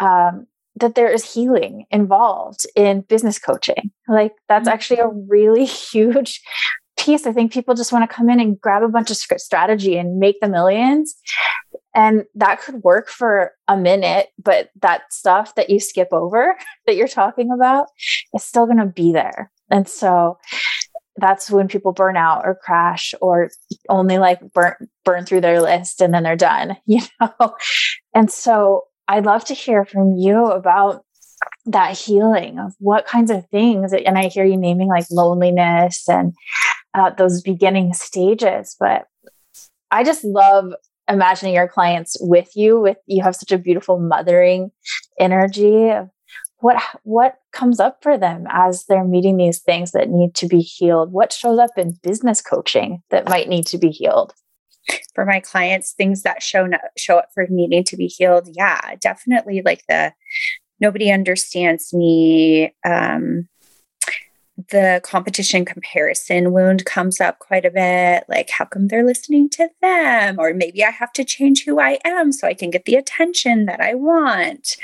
[0.00, 3.90] um, that there is healing involved in business coaching.
[4.08, 4.74] Like that's mm-hmm.
[4.74, 6.40] actually a really huge
[6.98, 7.26] piece.
[7.26, 10.18] I think people just want to come in and grab a bunch of strategy and
[10.18, 11.14] make the millions.
[11.94, 16.96] And that could work for a minute, but that stuff that you skip over that
[16.96, 17.88] you're talking about
[18.34, 19.50] is still going to be there.
[19.70, 20.38] And so
[21.16, 23.50] that's when people burn out or crash or
[23.88, 27.54] only like burn burn through their list and then they're done, you know.
[28.14, 31.04] And so I'd love to hear from you about
[31.66, 36.34] that healing of what kinds of things and i hear you naming like loneliness and
[36.94, 39.06] uh, those beginning stages but
[39.90, 40.72] i just love
[41.08, 44.70] imagining your clients with you with you have such a beautiful mothering
[45.18, 45.90] energy
[46.60, 50.60] what what comes up for them as they're meeting these things that need to be
[50.60, 51.12] healed?
[51.12, 54.34] What shows up in business coaching that might need to be healed?
[55.14, 58.48] For my clients things that show show up for needing to be healed.
[58.52, 60.12] Yeah definitely like the
[60.80, 63.48] nobody understands me um
[64.68, 68.24] the competition comparison wound comes up quite a bit.
[68.28, 70.36] Like, how come they're listening to them?
[70.38, 73.66] Or maybe I have to change who I am so I can get the attention
[73.66, 74.76] that I want.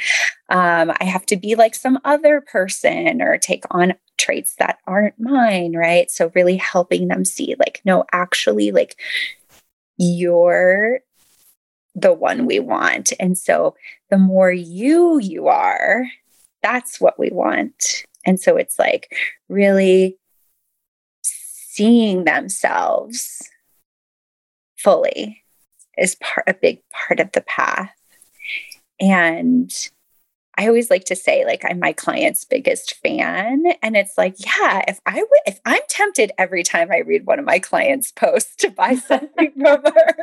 [0.49, 5.19] Um, I have to be like some other person or take on traits that aren't
[5.19, 6.11] mine, right?
[6.11, 8.97] So, really helping them see, like, no, actually, like,
[9.99, 11.01] you're
[11.95, 13.13] the one we want.
[13.19, 13.75] And so,
[14.11, 16.07] the more you you are,
[16.63, 18.05] that's what we want.
[18.27, 19.15] And so, it's like
[19.49, 20.19] really
[21.23, 23.49] seeing themselves
[24.77, 25.43] fully
[25.97, 27.93] is part a big part of the path.
[29.01, 29.71] And
[30.59, 33.65] I always like to say, like, I'm my client's biggest fan.
[33.83, 37.39] And it's like, yeah, if I would, if I'm tempted every time I read one
[37.39, 40.17] of my clients' posts to buy something from her,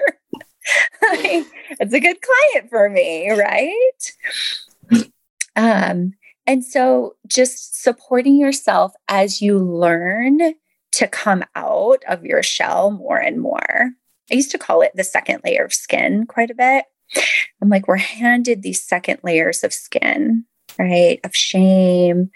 [1.12, 1.45] like,
[1.80, 4.12] it's a good client for me, right?
[5.56, 6.14] Um,
[6.46, 10.56] and so just supporting yourself as you learn
[10.94, 13.91] to come out of your shell more and more.
[14.32, 16.86] I used to call it the second layer of skin quite a bit.
[17.62, 20.46] I'm like, we're handed these second layers of skin,
[20.78, 21.20] right?
[21.24, 22.30] Of shame,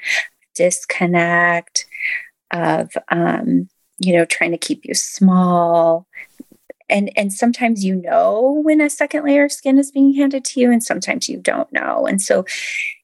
[0.56, 1.86] disconnect,
[2.52, 6.08] of um, you know, trying to keep you small.
[6.90, 10.62] And and sometimes you know when a second layer of skin is being handed to
[10.62, 12.06] you, and sometimes you don't know.
[12.08, 12.46] And so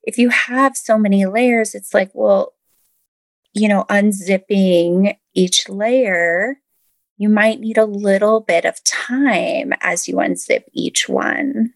[0.03, 2.53] if you have so many layers, it's like, well,
[3.53, 6.57] you know, unzipping each layer
[7.17, 11.73] you might need a little bit of time as you unzip each one.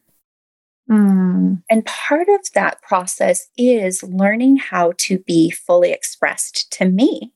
[0.90, 1.62] Mm.
[1.70, 7.34] And part of that process is learning how to be fully expressed to me.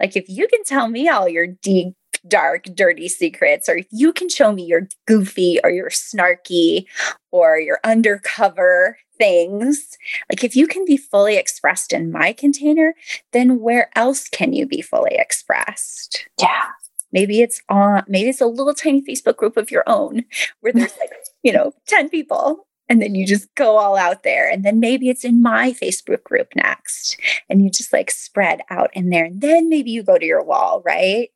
[0.00, 1.94] Like, if you can tell me all your deep,
[2.28, 6.86] dark, dirty secrets, or if you can show me your goofy or your snarky
[7.30, 9.96] or your undercover things,
[10.28, 12.94] like if you can be fully expressed in my container,
[13.32, 16.26] then where else can you be fully expressed?
[16.40, 16.64] Yeah.
[17.12, 20.24] Maybe it's on, maybe it's a little tiny Facebook group of your own
[20.60, 21.12] where there's like,
[21.44, 24.50] you know, 10 people and then you just go all out there.
[24.50, 27.16] And then maybe it's in my Facebook group next
[27.48, 29.26] and you just like spread out in there.
[29.26, 31.28] And then maybe you go to your wall, right?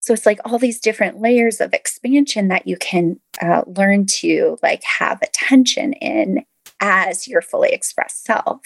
[0.00, 4.56] So it's like all these different layers of expansion that you can uh, learn to
[4.62, 6.42] like have attention in
[6.80, 8.60] as your fully expressed self.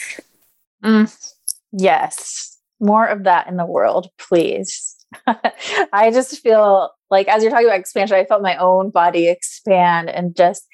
[0.82, 1.34] Mm,
[1.72, 2.58] yes.
[2.80, 4.96] More of that in the world, please.
[5.26, 10.10] I just feel like as you're talking about expansion, I felt my own body expand
[10.10, 10.66] and just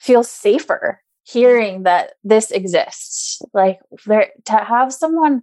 [0.00, 5.42] feel safer hearing that this exists like there to have someone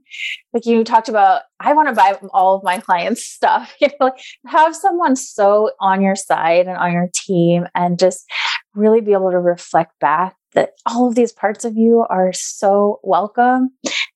[0.54, 4.06] like you talked about i want to buy all of my clients stuff you know
[4.06, 8.30] like have someone so on your side and on your team and just
[8.76, 13.00] really be able to reflect back that all of these parts of you are so
[13.04, 13.72] welcome.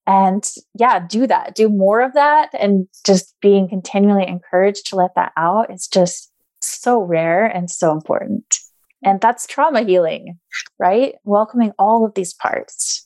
[0.07, 0.47] And
[0.78, 5.32] yeah do that do more of that and just being continually encouraged to let that
[5.36, 8.59] out is just so rare and so important
[9.05, 10.37] and that's trauma healing
[10.77, 13.05] right welcoming all of these parts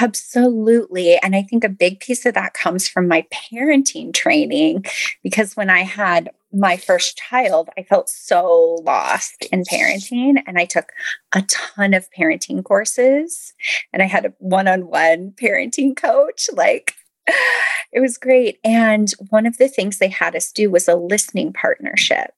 [0.00, 1.16] Absolutely.
[1.18, 4.84] And I think a big piece of that comes from my parenting training
[5.22, 10.42] because when I had my first child, I felt so lost in parenting.
[10.46, 10.90] And I took
[11.34, 13.52] a ton of parenting courses
[13.92, 16.48] and I had a one on one parenting coach.
[16.52, 16.94] Like,
[17.92, 18.58] it was great.
[18.64, 22.32] And one of the things they had us do was a listening partnership.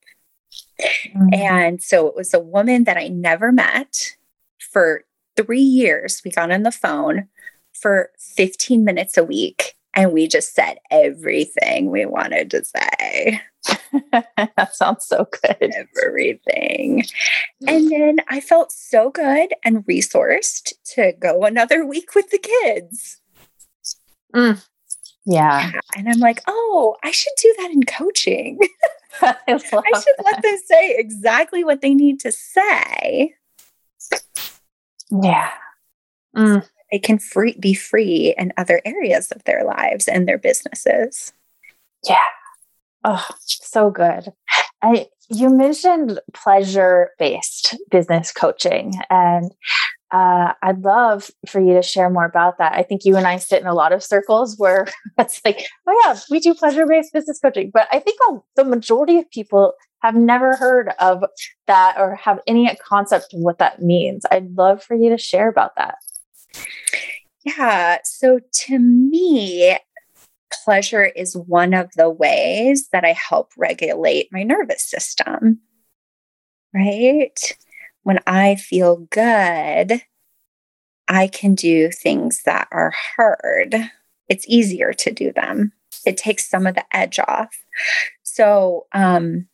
[0.80, 1.34] Mm-hmm.
[1.34, 4.16] And so it was a woman that I never met
[4.58, 5.04] for
[5.36, 6.22] three years.
[6.24, 7.28] We got on the phone
[7.72, 13.40] for 15 minutes a week and we just said everything we wanted to say.
[14.12, 15.72] that sounds so good.
[16.04, 17.04] Everything.
[17.66, 23.20] And then I felt so good and resourced to go another week with the kids.
[24.34, 24.64] Mm.
[25.26, 25.70] Yeah.
[25.72, 25.80] yeah.
[25.96, 28.58] And I'm like, oh, I should do that in coaching.
[29.22, 30.24] I, I should that.
[30.24, 33.34] let them say exactly what they need to say.
[35.10, 35.50] Yeah.
[36.36, 36.62] Mm.
[36.62, 41.32] So they can free be free in other areas of their lives and their businesses.
[42.08, 42.18] Yeah.
[43.04, 44.32] Oh, so good.
[44.82, 49.50] I you mentioned pleasure based business coaching and
[50.14, 52.74] uh, I'd love for you to share more about that.
[52.74, 54.86] I think you and I sit in a lot of circles where
[55.18, 58.20] it's like, oh yeah, we do pleasure based business coaching, but I think
[58.54, 61.24] the majority of people have never heard of
[61.66, 64.24] that or have any concept of what that means.
[64.30, 65.96] I'd love for you to share about that.
[67.44, 67.98] Yeah.
[68.04, 69.76] So to me,
[70.64, 75.58] pleasure is one of the ways that I help regulate my nervous system.
[76.72, 77.56] Right?
[78.04, 80.02] When I feel good,
[81.08, 83.74] I can do things that are hard.
[84.28, 85.72] It's easier to do them.
[86.06, 87.54] It takes some of the edge off.
[88.22, 89.48] So, um,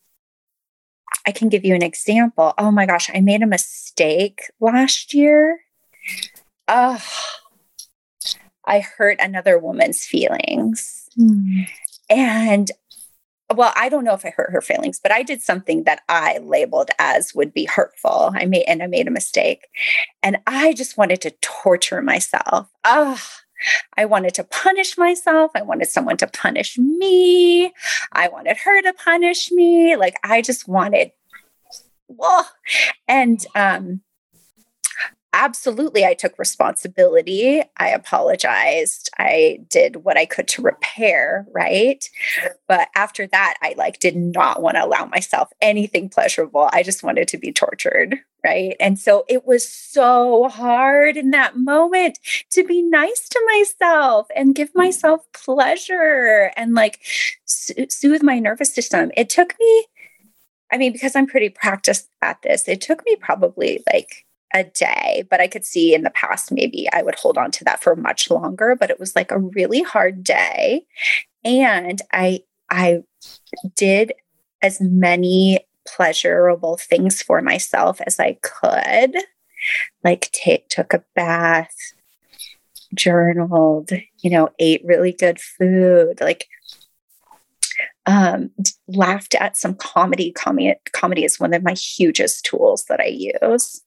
[1.27, 2.55] I can give you an example.
[2.59, 5.61] Oh my gosh, I made a mistake last year.
[6.67, 7.03] Oh,
[8.67, 11.09] I hurt another woman's feelings.
[11.19, 11.69] Mm.
[12.09, 12.71] And
[13.55, 16.39] well, I don't know if I hurt her feelings, but I did something that I
[16.39, 18.31] labeled as would be hurtful.
[18.35, 19.67] I made and I made a mistake.
[20.23, 22.69] And I just wanted to torture myself.
[22.85, 23.23] Ah,
[23.97, 25.51] I wanted to punish myself.
[25.55, 27.73] I wanted someone to punish me.
[28.13, 29.97] I wanted her to punish me.
[29.97, 31.13] Like I just wanted,
[32.09, 32.49] well,
[33.09, 34.03] and um,
[35.33, 37.63] absolutely i took responsibility.
[37.77, 39.11] I apologized.
[39.19, 42.09] I did what i could to repair right?
[42.69, 46.69] But after that i like did not want to allow myself anything pleasurable.
[46.73, 48.75] I just wanted to be tortured right?
[48.81, 52.19] And so it was so hard in that moment
[52.53, 54.77] to be nice to myself and give mm.
[54.77, 57.01] myself pleasure and like
[57.45, 59.11] soothe my nervous system.
[59.17, 59.87] It took me
[60.73, 65.25] i mean because i'm pretty practiced at this it took me probably like a day,
[65.31, 67.95] but I could see in the past maybe I would hold on to that for
[67.97, 70.87] much longer, but it was like a really hard day.
[71.45, 73.03] And I I
[73.77, 74.13] did
[74.63, 79.17] as many pleasurable things for myself as I could.
[80.05, 81.75] Like take took a bath,
[82.95, 86.49] journaled, you know, ate really good food, like
[88.07, 88.51] um,
[88.89, 90.33] laughed at some comedy.
[90.33, 93.07] Comedy comedy is one of my hugest tools that I
[93.43, 93.83] use.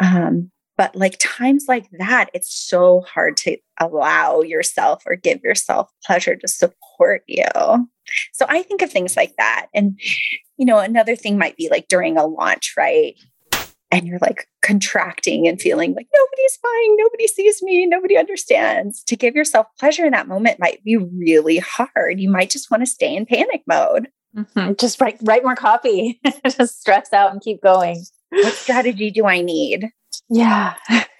[0.00, 5.90] Um, but like times like that, it's so hard to allow yourself or give yourself
[6.06, 7.44] pleasure to support you.
[8.32, 9.66] So I think of things like that.
[9.74, 9.98] And,
[10.56, 13.14] you know, another thing might be like during a launch, right?
[13.90, 19.02] And you're like contracting and feeling like nobody's buying, nobody sees me, nobody understands.
[19.04, 22.20] To give yourself pleasure in that moment might be really hard.
[22.20, 24.08] You might just want to stay in panic mode.
[24.36, 24.74] Mm-hmm.
[24.78, 26.20] Just write write more copy.
[26.44, 29.90] just stress out and keep going what strategy do I need?
[30.28, 30.74] Yeah.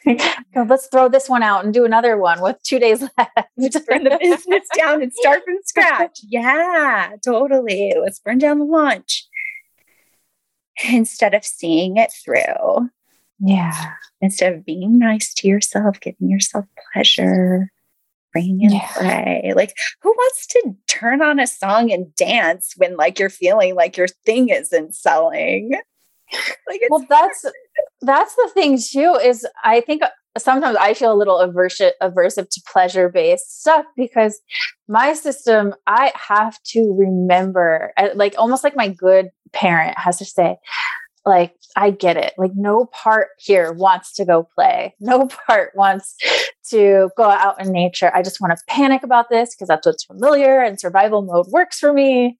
[0.55, 3.31] Let's throw this one out and do another one with two days left.
[3.57, 6.21] Let's burn the business down and start from scratch.
[6.23, 7.95] Yeah, totally.
[8.01, 9.27] Let's burn down the launch
[10.89, 12.89] instead of seeing it through.
[13.41, 13.93] Yeah.
[14.21, 17.71] Instead of being nice to yourself, giving yourself pleasure,
[18.33, 18.89] praying and yeah.
[18.95, 19.53] pray.
[19.55, 23.97] Like, who wants to turn on a song and dance when, like, you're feeling like
[23.97, 25.73] your thing isn't selling?
[26.68, 27.45] like well that's
[28.03, 30.03] that's the thing too is i think
[30.37, 34.41] sometimes i feel a little aversive aversive to pleasure based stuff because
[34.89, 40.24] my system i have to remember eh, like almost like my good parent has to
[40.24, 40.57] say
[41.29, 46.16] like i get it like no part here wants to go play no part wants
[46.68, 50.05] to go out in nature i just want to panic about this because that's what's
[50.05, 52.39] familiar and survival mode works for me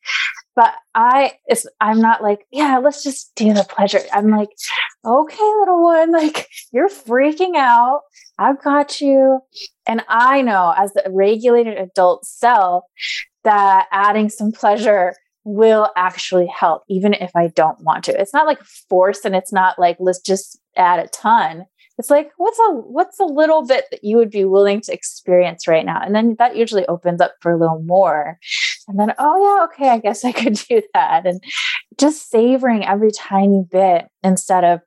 [0.59, 4.01] but I, it's, I'm not like, yeah, let's just do the pleasure.
[4.13, 4.49] I'm like,
[5.05, 8.01] okay, little one, like you're freaking out.
[8.41, 9.39] I've got you.
[9.87, 12.83] And I know as the regulated adult self
[13.45, 15.15] that adding some pleasure
[15.49, 18.21] will actually help, even if I don't want to.
[18.21, 21.65] It's not like force and it's not like, let's just add a ton.
[21.99, 25.67] It's like, what's a what's a little bit that you would be willing to experience
[25.67, 26.01] right now?
[26.01, 28.39] And then that usually opens up for a little more
[28.89, 31.43] and then oh yeah okay i guess i could do that and
[32.01, 34.81] just savoring every tiny bit instead of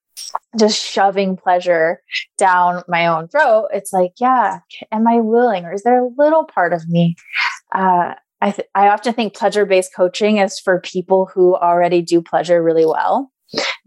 [0.59, 2.01] just shoving pleasure
[2.37, 4.59] down my own throat it's like yeah
[4.91, 7.15] am i willing or is there a little part of me
[7.73, 12.21] uh, I, th- I often think pleasure based coaching is for people who already do
[12.21, 13.31] pleasure really well.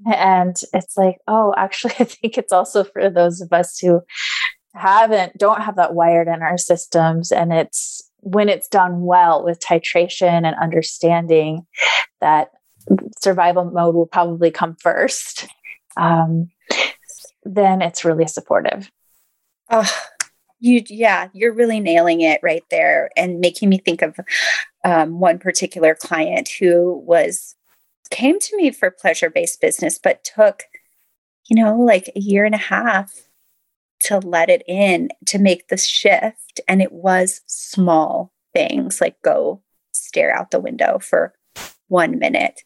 [0.07, 4.03] And it's like oh actually i think it's also for those of us who
[4.75, 7.33] haven't don't have that wired in our systems.
[7.33, 11.67] And it's when it's done well with titration and understanding
[12.21, 12.51] that
[13.21, 15.47] survival mode will probably come first,
[15.97, 16.51] um,
[17.45, 18.91] then it's really supportive.
[19.71, 19.91] Oh,
[20.65, 24.19] you, yeah, you're really nailing it right there and making me think of
[24.83, 27.55] um, one particular client who was
[28.11, 30.63] came to me for pleasure based business, but took,
[31.49, 33.13] you know, like a year and a half
[34.05, 36.61] to let it in to make the shift.
[36.67, 39.63] And it was small things like go
[39.93, 41.35] stare out the window for
[41.89, 42.63] one minute,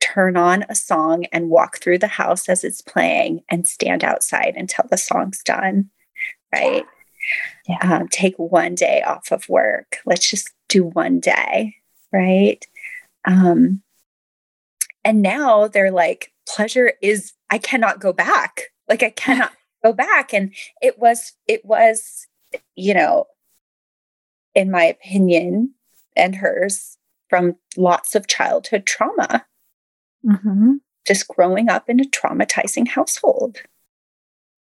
[0.00, 4.54] turn on a song and walk through the house as it's playing and stand outside
[4.56, 5.88] until the song's done.
[6.52, 6.84] Right.
[7.68, 7.78] Yeah.
[7.80, 9.98] Um, take one day off of work.
[10.04, 11.76] Let's just do one day.
[12.12, 12.64] Right.
[13.24, 13.82] Um,
[15.04, 18.64] and now they're like, pleasure is, I cannot go back.
[18.88, 19.52] Like, I cannot
[19.84, 22.26] go back and it was it was
[22.74, 23.26] you know
[24.54, 25.74] in my opinion
[26.16, 26.96] and hers
[27.28, 29.44] from lots of childhood trauma
[30.24, 30.72] mm-hmm.
[31.06, 33.58] just growing up in a traumatizing household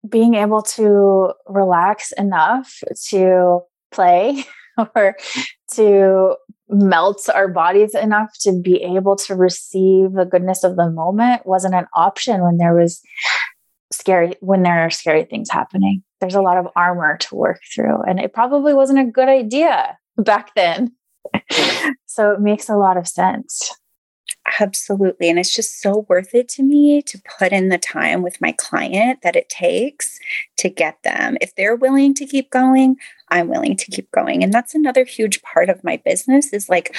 [0.09, 4.45] being able to relax enough to play
[4.97, 5.17] or
[5.73, 6.37] to
[6.69, 11.75] melt our bodies enough to be able to receive the goodness of the moment wasn't
[11.75, 13.01] an option when there was
[13.91, 16.03] scary when there are scary things happening.
[16.21, 19.99] There's a lot of armor to work through and it probably wasn't a good idea
[20.19, 20.93] back then.
[22.11, 23.71] So it makes a lot of sense
[24.61, 25.29] Absolutely.
[25.29, 28.53] And it's just so worth it to me to put in the time with my
[28.53, 30.19] client that it takes
[30.57, 31.37] to get them.
[31.41, 32.97] If they're willing to keep going,
[33.29, 34.43] I'm willing to keep going.
[34.43, 36.97] And that's another huge part of my business is like,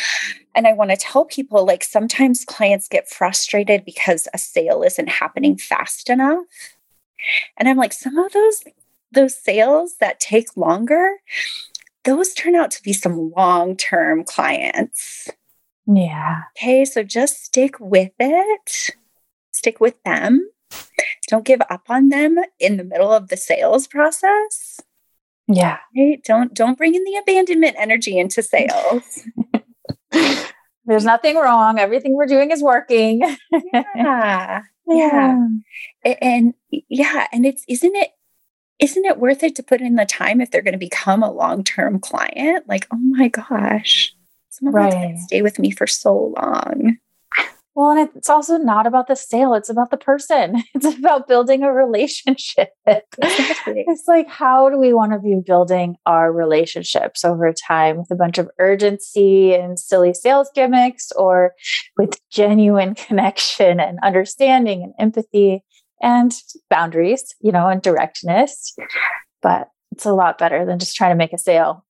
[0.53, 5.09] and I want to tell people like sometimes clients get frustrated because a sale isn't
[5.09, 6.45] happening fast enough.
[7.57, 8.63] And I'm like, some of those
[9.11, 11.15] those sales that take longer,
[12.03, 15.29] those turn out to be some long-term clients
[15.91, 16.43] yeah.
[16.55, 18.91] Okay, so just stick with it.
[19.51, 20.47] Stick with them.
[21.27, 24.79] Don't give up on them in the middle of the sales process.
[25.47, 25.79] Yeah.
[25.97, 26.23] Right?
[26.23, 29.23] Don't don't bring in the abandonment energy into sales.
[30.85, 31.79] There's nothing wrong.
[31.79, 33.21] Everything we're doing is working.
[33.95, 34.61] yeah.
[34.85, 35.47] Yeah.
[36.03, 38.09] And yeah, and it's isn't it
[38.77, 41.31] isn't it worth it to put in the time if they're going to become a
[41.31, 42.67] long-term client?
[42.67, 44.13] Like, oh my gosh
[44.59, 45.17] some of right.
[45.17, 46.97] stay with me for so long.
[47.79, 50.61] Well, and it's also not about the sale, it's about the person.
[50.75, 52.71] It's about building a relationship.
[52.85, 53.85] Exactly.
[53.87, 58.15] It's like, how do we want to be building our relationships over time with a
[58.15, 61.53] bunch of urgency and silly sales gimmicks or
[61.97, 65.63] with genuine connection and understanding and empathy
[66.01, 66.33] and
[66.69, 68.75] boundaries, you know, and directness?
[69.41, 71.85] But it's a lot better than just trying to make a sale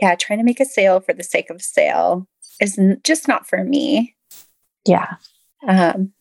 [0.00, 2.26] yeah, trying to make a sale for the sake of sale
[2.60, 4.16] is n- just not for me.
[4.86, 5.14] Yeah.
[5.66, 6.12] Um,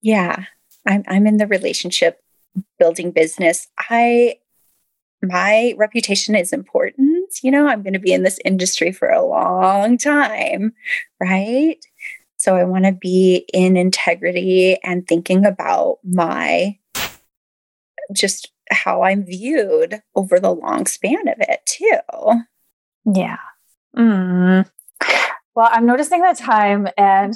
[0.00, 0.44] yeah,
[0.86, 2.20] I'm I'm in the relationship
[2.78, 3.68] building business.
[3.78, 4.36] I
[5.22, 7.38] my reputation is important.
[7.42, 10.72] You know, I'm going to be in this industry for a long time,
[11.20, 11.78] right?
[12.36, 16.76] So I want to be in integrity and thinking about my
[18.12, 22.42] just how I'm viewed over the long span of it too.
[23.04, 23.38] Yeah.
[23.96, 24.68] Mm.
[25.54, 27.34] Well, I'm noticing the time, and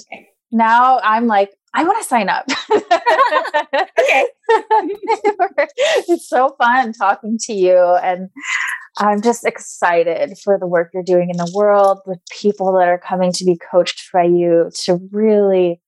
[0.50, 2.46] now I'm like, I want to sign up.
[2.72, 4.26] okay.
[6.08, 7.78] it's so fun talking to you.
[8.02, 8.30] And
[8.96, 12.98] I'm just excited for the work you're doing in the world, the people that are
[12.98, 15.82] coming to be coached by you to really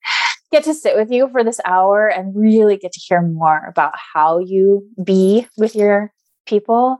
[0.52, 3.94] get to sit with you for this hour and really get to hear more about
[4.14, 6.12] how you be with your
[6.46, 6.98] people.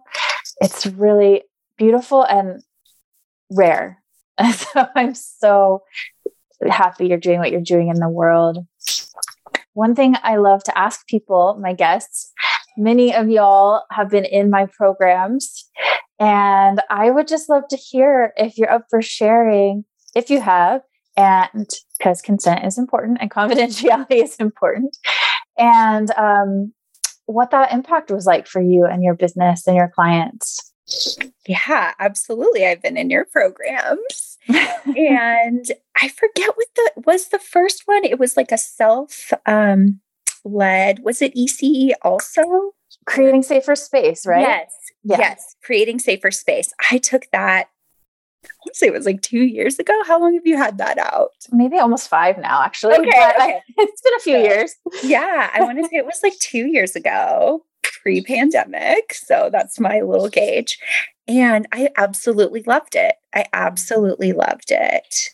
[0.63, 1.43] It's really
[1.77, 2.63] beautiful and
[3.51, 4.03] rare.
[4.55, 5.83] so I'm so
[6.69, 8.67] happy you're doing what you're doing in the world.
[9.75, 12.33] One thing I love to ask people, my guests,
[12.77, 15.69] many of y'all have been in my programs,
[16.19, 19.85] and I would just love to hear if you're up for sharing,
[20.17, 20.83] if you have,
[21.17, 21.69] and
[21.99, 24.97] because consent is important and confidentiality is important,
[25.57, 26.73] and um,
[27.27, 30.73] what that impact was like for you and your business and your clients.
[31.47, 32.67] Yeah, absolutely.
[32.67, 34.39] I've been in your programs.
[34.49, 35.67] and
[36.01, 38.05] I forget what the was the first one.
[38.05, 40.01] It was like a self um
[40.45, 41.01] led.
[41.01, 42.43] Was it ECE also?
[43.07, 44.43] Creating safer space, right?
[44.43, 44.73] Yes.
[45.03, 45.19] Yeah.
[45.19, 45.57] Yes.
[45.63, 46.73] Creating safer space.
[46.91, 47.69] I took that
[48.45, 49.93] I want to say it was like two years ago.
[50.07, 51.31] How long have you had that out?
[51.51, 52.95] Maybe almost five now, actually.
[52.95, 53.61] Okay, okay.
[53.79, 54.75] it's been a few years.
[55.03, 57.65] Yeah, I want to say it was like two years ago
[58.03, 59.15] pre pandemic.
[59.15, 60.79] So that's my little gauge.
[61.27, 63.17] And I absolutely loved it.
[63.35, 65.31] I absolutely loved it.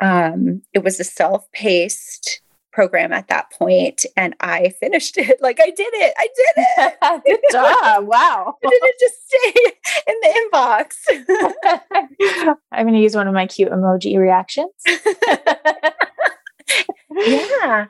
[0.00, 2.40] Um, it was a self paced
[2.72, 5.40] program at that point and I finished it.
[5.42, 6.14] Like I did it.
[6.16, 6.96] I did it.
[7.26, 8.06] Good job.
[8.06, 8.56] Wow.
[8.64, 9.52] I didn't just stay
[10.08, 10.96] in the inbox.
[12.72, 14.72] I'm going to use one of my cute emoji reactions
[17.16, 17.86] yeah.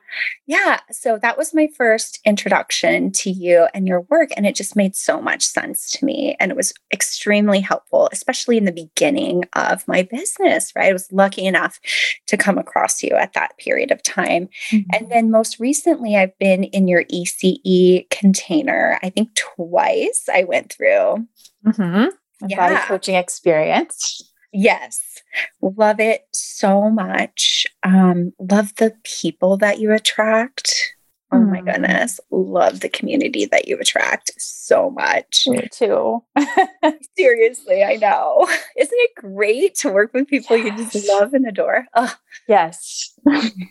[0.47, 0.81] Yeah.
[0.91, 4.31] So that was my first introduction to you and your work.
[4.37, 6.37] And it just made so much sense to me.
[6.41, 10.91] And it was extremely helpful, especially in the beginning of my business, right?
[10.91, 11.81] I was lucky enough
[12.27, 14.49] to come across you at that period of time.
[14.71, 14.91] Mm-hmm.
[14.93, 20.73] And then most recently, I've been in your ECE container, I think twice I went
[20.73, 21.27] through.
[21.67, 22.07] Mm-hmm.
[22.49, 22.57] Yeah.
[22.57, 24.32] Body coaching experience.
[24.53, 25.23] Yes.
[25.61, 27.67] Love it so much.
[27.83, 30.95] Um, love the people that you attract.
[31.33, 31.51] Oh mm.
[31.51, 32.21] my goodness.
[32.31, 35.45] Love the community that you attract so much.
[35.47, 36.23] Me too.
[37.17, 38.47] Seriously, I know.
[38.77, 40.79] Isn't it great to work with people yes.
[40.79, 41.87] you just love and adore?
[41.95, 42.15] Oh.
[42.47, 43.15] Yes.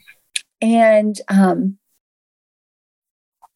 [0.61, 1.77] and um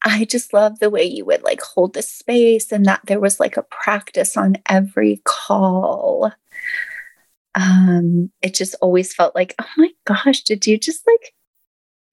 [0.04, 3.40] I just love the way you would like hold the space and that there was
[3.40, 6.30] like a practice on every call.
[7.56, 11.32] Um, it just always felt like, oh my gosh, did you just like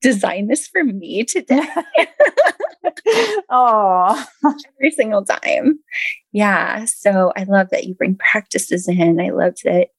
[0.02, 1.68] design this for me today?
[3.50, 4.26] oh,
[4.78, 5.80] every single time.
[6.32, 6.86] Yeah.
[6.86, 9.20] So I love that you bring practices in.
[9.20, 9.90] I love that.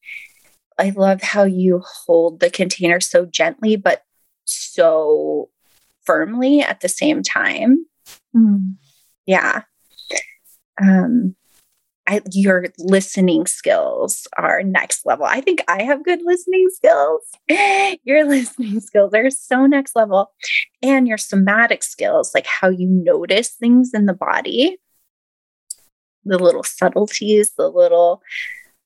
[0.77, 4.01] I love how you hold the container so gently, but
[4.45, 5.49] so
[6.03, 7.85] firmly at the same time.
[8.35, 8.75] Mm.
[9.25, 9.61] Yeah.
[10.81, 11.35] Um,
[12.07, 15.25] I, your listening skills are next level.
[15.25, 17.21] I think I have good listening skills.
[18.03, 20.31] your listening skills are so next level.
[20.83, 24.77] And your somatic skills, like how you notice things in the body,
[26.25, 28.21] the little subtleties, the little,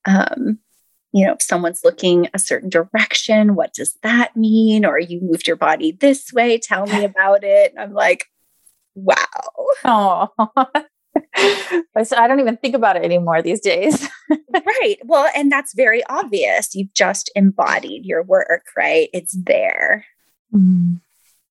[0.06, 0.58] um,
[1.12, 4.84] you know, if someone's looking a certain direction, what does that mean?
[4.84, 7.74] Or you moved your body this way, tell me about it.
[7.78, 8.26] I'm like,
[8.94, 9.24] wow.
[9.84, 10.28] Oh,
[12.16, 14.08] I don't even think about it anymore these days.
[14.30, 14.96] right.
[15.04, 16.74] Well, and that's very obvious.
[16.74, 19.08] You've just embodied your work, right?
[19.12, 20.04] It's there.
[20.54, 21.00] Mm.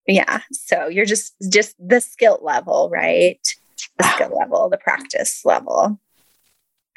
[0.07, 0.41] Yeah.
[0.51, 3.39] So you're just just the skill level, right?
[3.97, 5.99] The skill level, the practice level.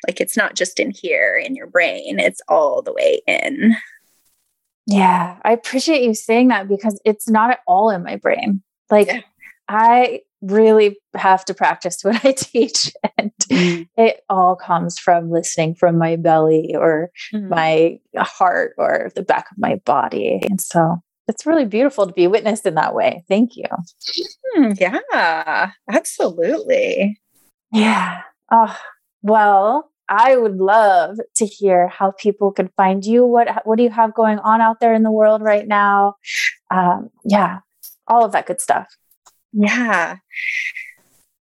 [0.07, 3.76] Like it's not just in here in your brain, it's all the way in.
[4.86, 8.62] Yeah, I appreciate you saying that because it's not at all in my brain.
[8.90, 9.20] Like yeah.
[9.68, 12.93] I really have to practice what I teach.
[13.16, 13.88] And mm.
[13.97, 17.49] it all comes from listening from my belly or mm.
[17.49, 20.40] my heart or the back of my body.
[20.49, 23.24] And so it's really beautiful to be witnessed in that way.
[23.28, 23.64] Thank you.
[24.57, 27.20] Mm, yeah, absolutely.
[27.72, 28.22] Yeah.
[28.51, 28.76] Oh,
[29.22, 33.24] well, I would love to hear how people can find you.
[33.24, 36.16] What what do you have going on out there in the world right now?
[36.70, 37.61] Um, yeah,
[38.07, 38.95] all of that good stuff.
[39.53, 40.16] Yeah.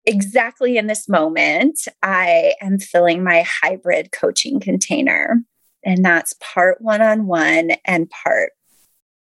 [0.07, 5.43] Exactly in this moment, I am filling my hybrid coaching container.
[5.85, 8.53] And that's part one on one and part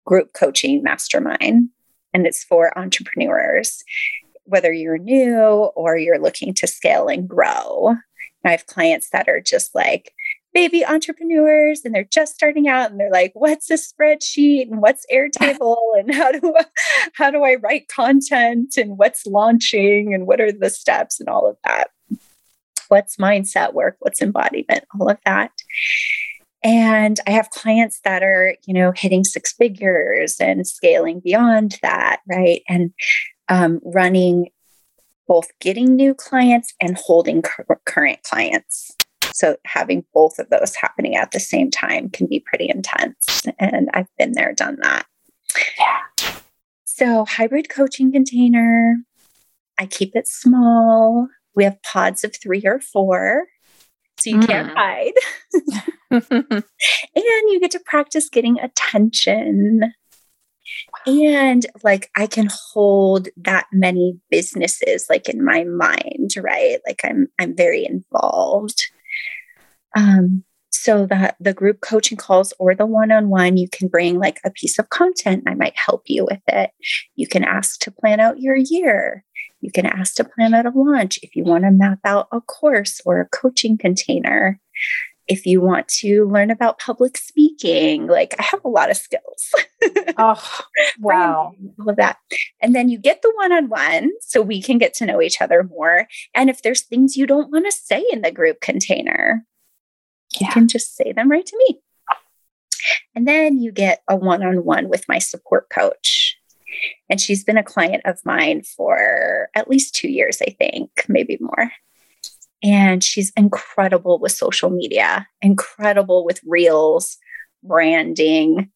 [0.04, 1.70] group coaching mastermind.
[2.12, 3.82] And it's for entrepreneurs,
[4.44, 5.38] whether you're new
[5.74, 7.96] or you're looking to scale and grow.
[8.44, 10.12] I have clients that are just like,
[10.54, 15.04] baby entrepreneurs and they're just starting out and they're like what's a spreadsheet and what's
[15.12, 16.64] airtable and how do I,
[17.14, 21.48] how do I write content and what's launching and what are the steps and all
[21.48, 21.90] of that?
[22.88, 23.96] What's mindset work?
[23.98, 24.84] What's embodiment?
[24.98, 25.50] All of that.
[26.62, 32.20] And i have clients that are you know hitting six figures and scaling beyond that
[32.26, 32.62] right?
[32.68, 32.92] And
[33.48, 34.48] um, running
[35.26, 38.96] both getting new clients and holding current clients
[39.34, 43.42] so having both of those happening at the same time can be pretty intense.
[43.58, 45.06] And I've been there, done that.
[45.76, 46.36] Yeah.
[46.84, 48.94] So hybrid coaching container,
[49.76, 51.26] I keep it small.
[51.56, 53.46] We have pods of three or four.
[54.20, 54.46] So you mm.
[54.46, 55.14] can't hide.
[56.12, 56.62] and
[57.16, 59.92] you get to practice getting attention.
[61.08, 66.78] And like I can hold that many businesses like in my mind, right?
[66.86, 68.80] Like I'm I'm very involved.
[69.96, 74.50] Um, so that the group coaching calls or the one-on-one you can bring like a
[74.50, 75.44] piece of content.
[75.46, 76.72] I might help you with it.
[77.14, 79.24] You can ask to plan out your year.
[79.60, 82.40] You can ask to plan out a launch if you want to map out a
[82.42, 84.60] course or a coaching container
[85.26, 89.54] if you want to learn about public speaking like i have a lot of skills.
[90.16, 90.60] Oh
[91.00, 91.52] wow.
[91.78, 92.16] all of that.
[92.62, 96.06] And then you get the one-on-one so we can get to know each other more.
[96.34, 99.44] And if there's things you don't want to say in the group container
[100.40, 101.80] you can just say them right to me.
[103.14, 106.36] And then you get a one on one with my support coach.
[107.08, 111.38] And she's been a client of mine for at least two years, I think, maybe
[111.40, 111.70] more.
[112.62, 117.18] And she's incredible with social media, incredible with reels,
[117.62, 118.70] branding,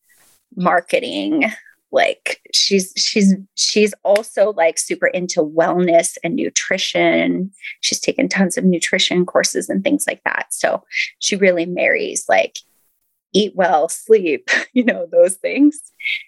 [0.54, 1.50] marketing,
[1.90, 7.50] like she's she's she's also like super into wellness and nutrition.
[7.80, 10.46] She's taken tons of nutrition courses and things like that.
[10.50, 10.84] So
[11.18, 12.58] she really marries like
[13.34, 15.78] eat well sleep you know those things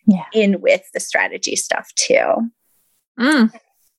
[0.06, 0.26] yeah.
[0.34, 2.50] in with the strategy stuff too.
[3.18, 3.52] Mm.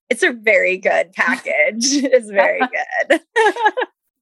[0.09, 1.85] it's a very good package.
[2.03, 2.59] It's very
[3.09, 3.21] good.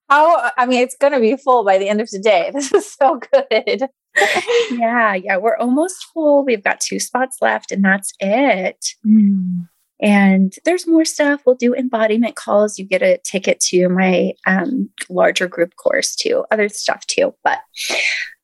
[0.09, 2.51] How i mean it's going to be full by the end of today.
[2.53, 3.89] This is so good
[4.71, 6.43] yeah, yeah, we're almost full.
[6.43, 8.93] We've got two spots left, and that's it.
[9.05, 9.67] Mm.
[10.01, 11.41] And there's more stuff.
[11.45, 12.79] We'll do embodiment calls.
[12.79, 17.35] You get a ticket to my um, larger group course too, other stuff too.
[17.43, 17.59] But,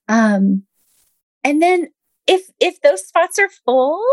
[0.10, 0.64] um,
[1.44, 1.88] and then
[2.28, 4.04] if if those spots are full,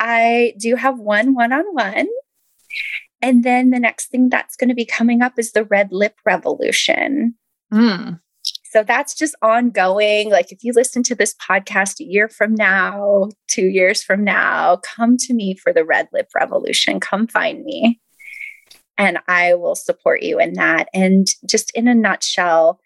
[0.00, 2.08] I do have one one on one,
[3.22, 6.14] And then the next thing that's going to be coming up is the red lip
[6.24, 7.34] revolution.
[7.72, 8.20] Mm.
[8.70, 10.30] So that's just ongoing.
[10.30, 14.76] Like if you listen to this podcast a year from now, two years from now,
[14.76, 17.00] come to me for the red lip revolution.
[17.00, 18.00] Come find me.
[18.98, 20.88] And I will support you in that.
[20.94, 22.80] And just in a nutshell,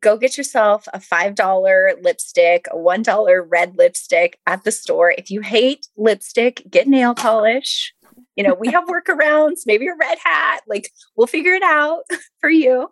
[0.00, 5.14] go get yourself a $5 lipstick, a $1 red lipstick at the store.
[5.16, 7.94] If you hate lipstick, get nail polish.
[8.36, 12.02] You know, we have workarounds, maybe a red hat, like we'll figure it out
[12.40, 12.90] for you.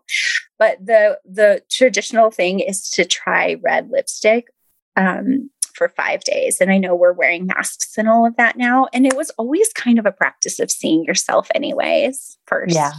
[0.58, 4.48] But the the traditional thing is to try red lipstick
[4.96, 6.60] um, for five days.
[6.60, 8.88] And I know we're wearing masks and all of that now.
[8.92, 12.74] And it was always kind of a practice of seeing yourself, anyways, first.
[12.74, 12.92] Yeah.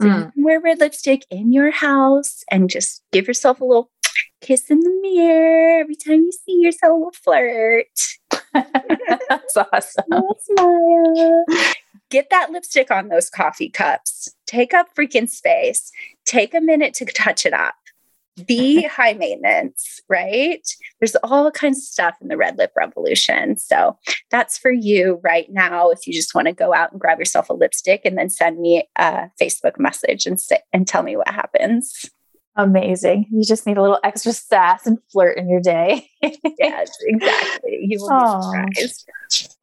[0.00, 0.18] So mm.
[0.18, 3.90] you can wear red lipstick in your house and just give yourself a little
[4.44, 7.16] kiss in the mirror every time you see yourself.
[7.16, 7.86] A flirt.
[8.52, 10.04] That's awesome.
[10.40, 11.44] smile.
[12.10, 14.28] Get that lipstick on those coffee cups.
[14.46, 15.90] Take up freaking space.
[16.26, 17.74] Take a minute to touch it up
[18.46, 20.66] be high maintenance, right?
[21.00, 23.56] There's all kinds of stuff in the red lip revolution.
[23.56, 23.98] So
[24.30, 25.90] that's for you right now.
[25.90, 28.58] If you just want to go out and grab yourself a lipstick and then send
[28.58, 32.10] me a Facebook message and say, and tell me what happens.
[32.56, 33.26] Amazing.
[33.32, 36.08] You just need a little extra sass and flirt in your day.
[36.22, 37.78] yes, exactly.
[37.82, 39.10] You will be surprised.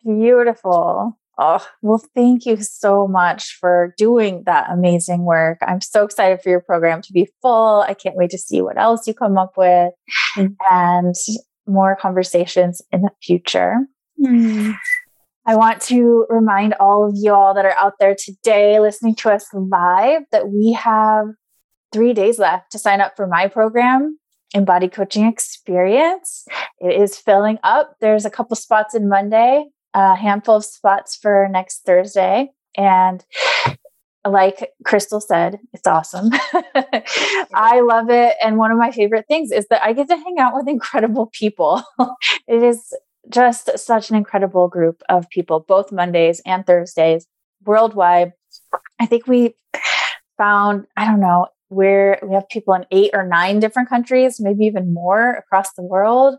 [0.03, 1.17] Beautiful.
[1.37, 5.57] Oh, well, thank you so much for doing that amazing work.
[5.61, 7.81] I'm so excited for your program to be full.
[7.81, 9.93] I can't wait to see what else you come up with
[10.37, 10.53] mm-hmm.
[10.69, 11.15] and
[11.65, 13.77] more conversations in the future.
[14.21, 14.75] Mm.
[15.47, 19.47] I want to remind all of y'all that are out there today listening to us
[19.53, 21.25] live that we have
[21.91, 24.17] three days left to sign up for my program
[24.53, 26.45] embodied coaching experience.
[26.79, 27.95] It is filling up.
[28.01, 32.51] There's a couple spots in Monday, a handful of spots for next Thursday.
[32.77, 33.23] And
[34.25, 36.29] like Crystal said, it's awesome.
[37.53, 38.35] I love it.
[38.43, 41.27] And one of my favorite things is that I get to hang out with incredible
[41.27, 41.83] people.
[42.47, 42.93] it is
[43.29, 47.25] just such an incredible group of people, both Mondays and Thursdays
[47.63, 48.33] worldwide.
[48.99, 49.55] I think we
[50.37, 54.65] found, I don't know, where we have people in eight or nine different countries, maybe
[54.65, 56.37] even more across the world.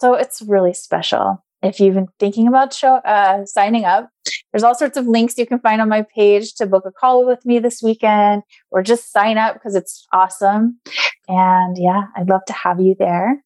[0.00, 4.08] So it's really special if you've been thinking about show, uh, signing up,
[4.52, 7.26] there's all sorts of links you can find on my page to book a call
[7.26, 10.80] with me this weekend or just sign up because it's awesome.
[11.28, 13.42] And yeah, I'd love to have you there.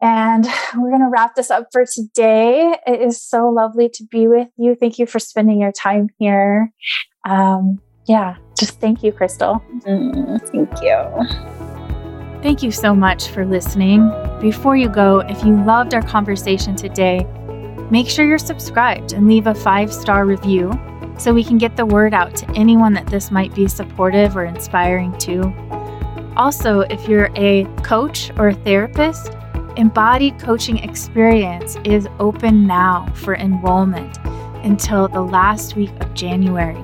[0.00, 0.44] And
[0.76, 2.76] we're going to wrap this up for today.
[2.86, 4.74] It is so lovely to be with you.
[4.74, 6.72] Thank you for spending your time here.
[7.26, 9.62] Um, yeah, just thank you, Crystal.
[9.80, 12.42] Mm, thank you.
[12.42, 14.10] Thank you so much for listening.
[14.40, 17.26] Before you go, if you loved our conversation today,
[17.90, 20.70] make sure you're subscribed and leave a five star review
[21.18, 24.44] so we can get the word out to anyone that this might be supportive or
[24.44, 25.42] inspiring to.
[26.36, 29.32] Also, if you're a coach or a therapist,
[29.76, 34.18] Embodied Coaching Experience is open now for enrollment
[34.64, 36.82] until the last week of January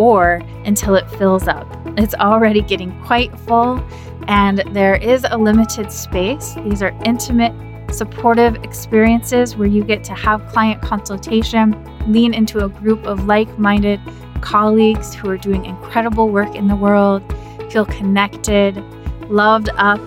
[0.00, 1.66] or until it fills up.
[1.98, 3.84] It's already getting quite full
[4.28, 6.54] and there is a limited space.
[6.64, 7.52] These are intimate,
[7.92, 11.76] supportive experiences where you get to have client consultation,
[12.10, 14.00] lean into a group of like minded
[14.40, 17.22] colleagues who are doing incredible work in the world,
[17.70, 18.82] feel connected,
[19.28, 20.00] loved up,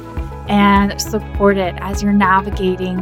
[0.50, 2.98] and supported as you're navigating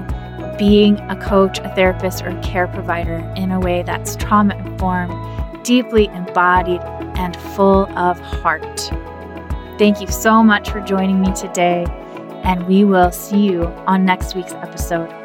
[0.57, 5.13] being a coach, a therapist, or a care provider in a way that's trauma informed,
[5.63, 6.81] deeply embodied,
[7.15, 8.79] and full of heart.
[9.77, 11.85] Thank you so much for joining me today,
[12.43, 15.20] and we will see you on next week's episode.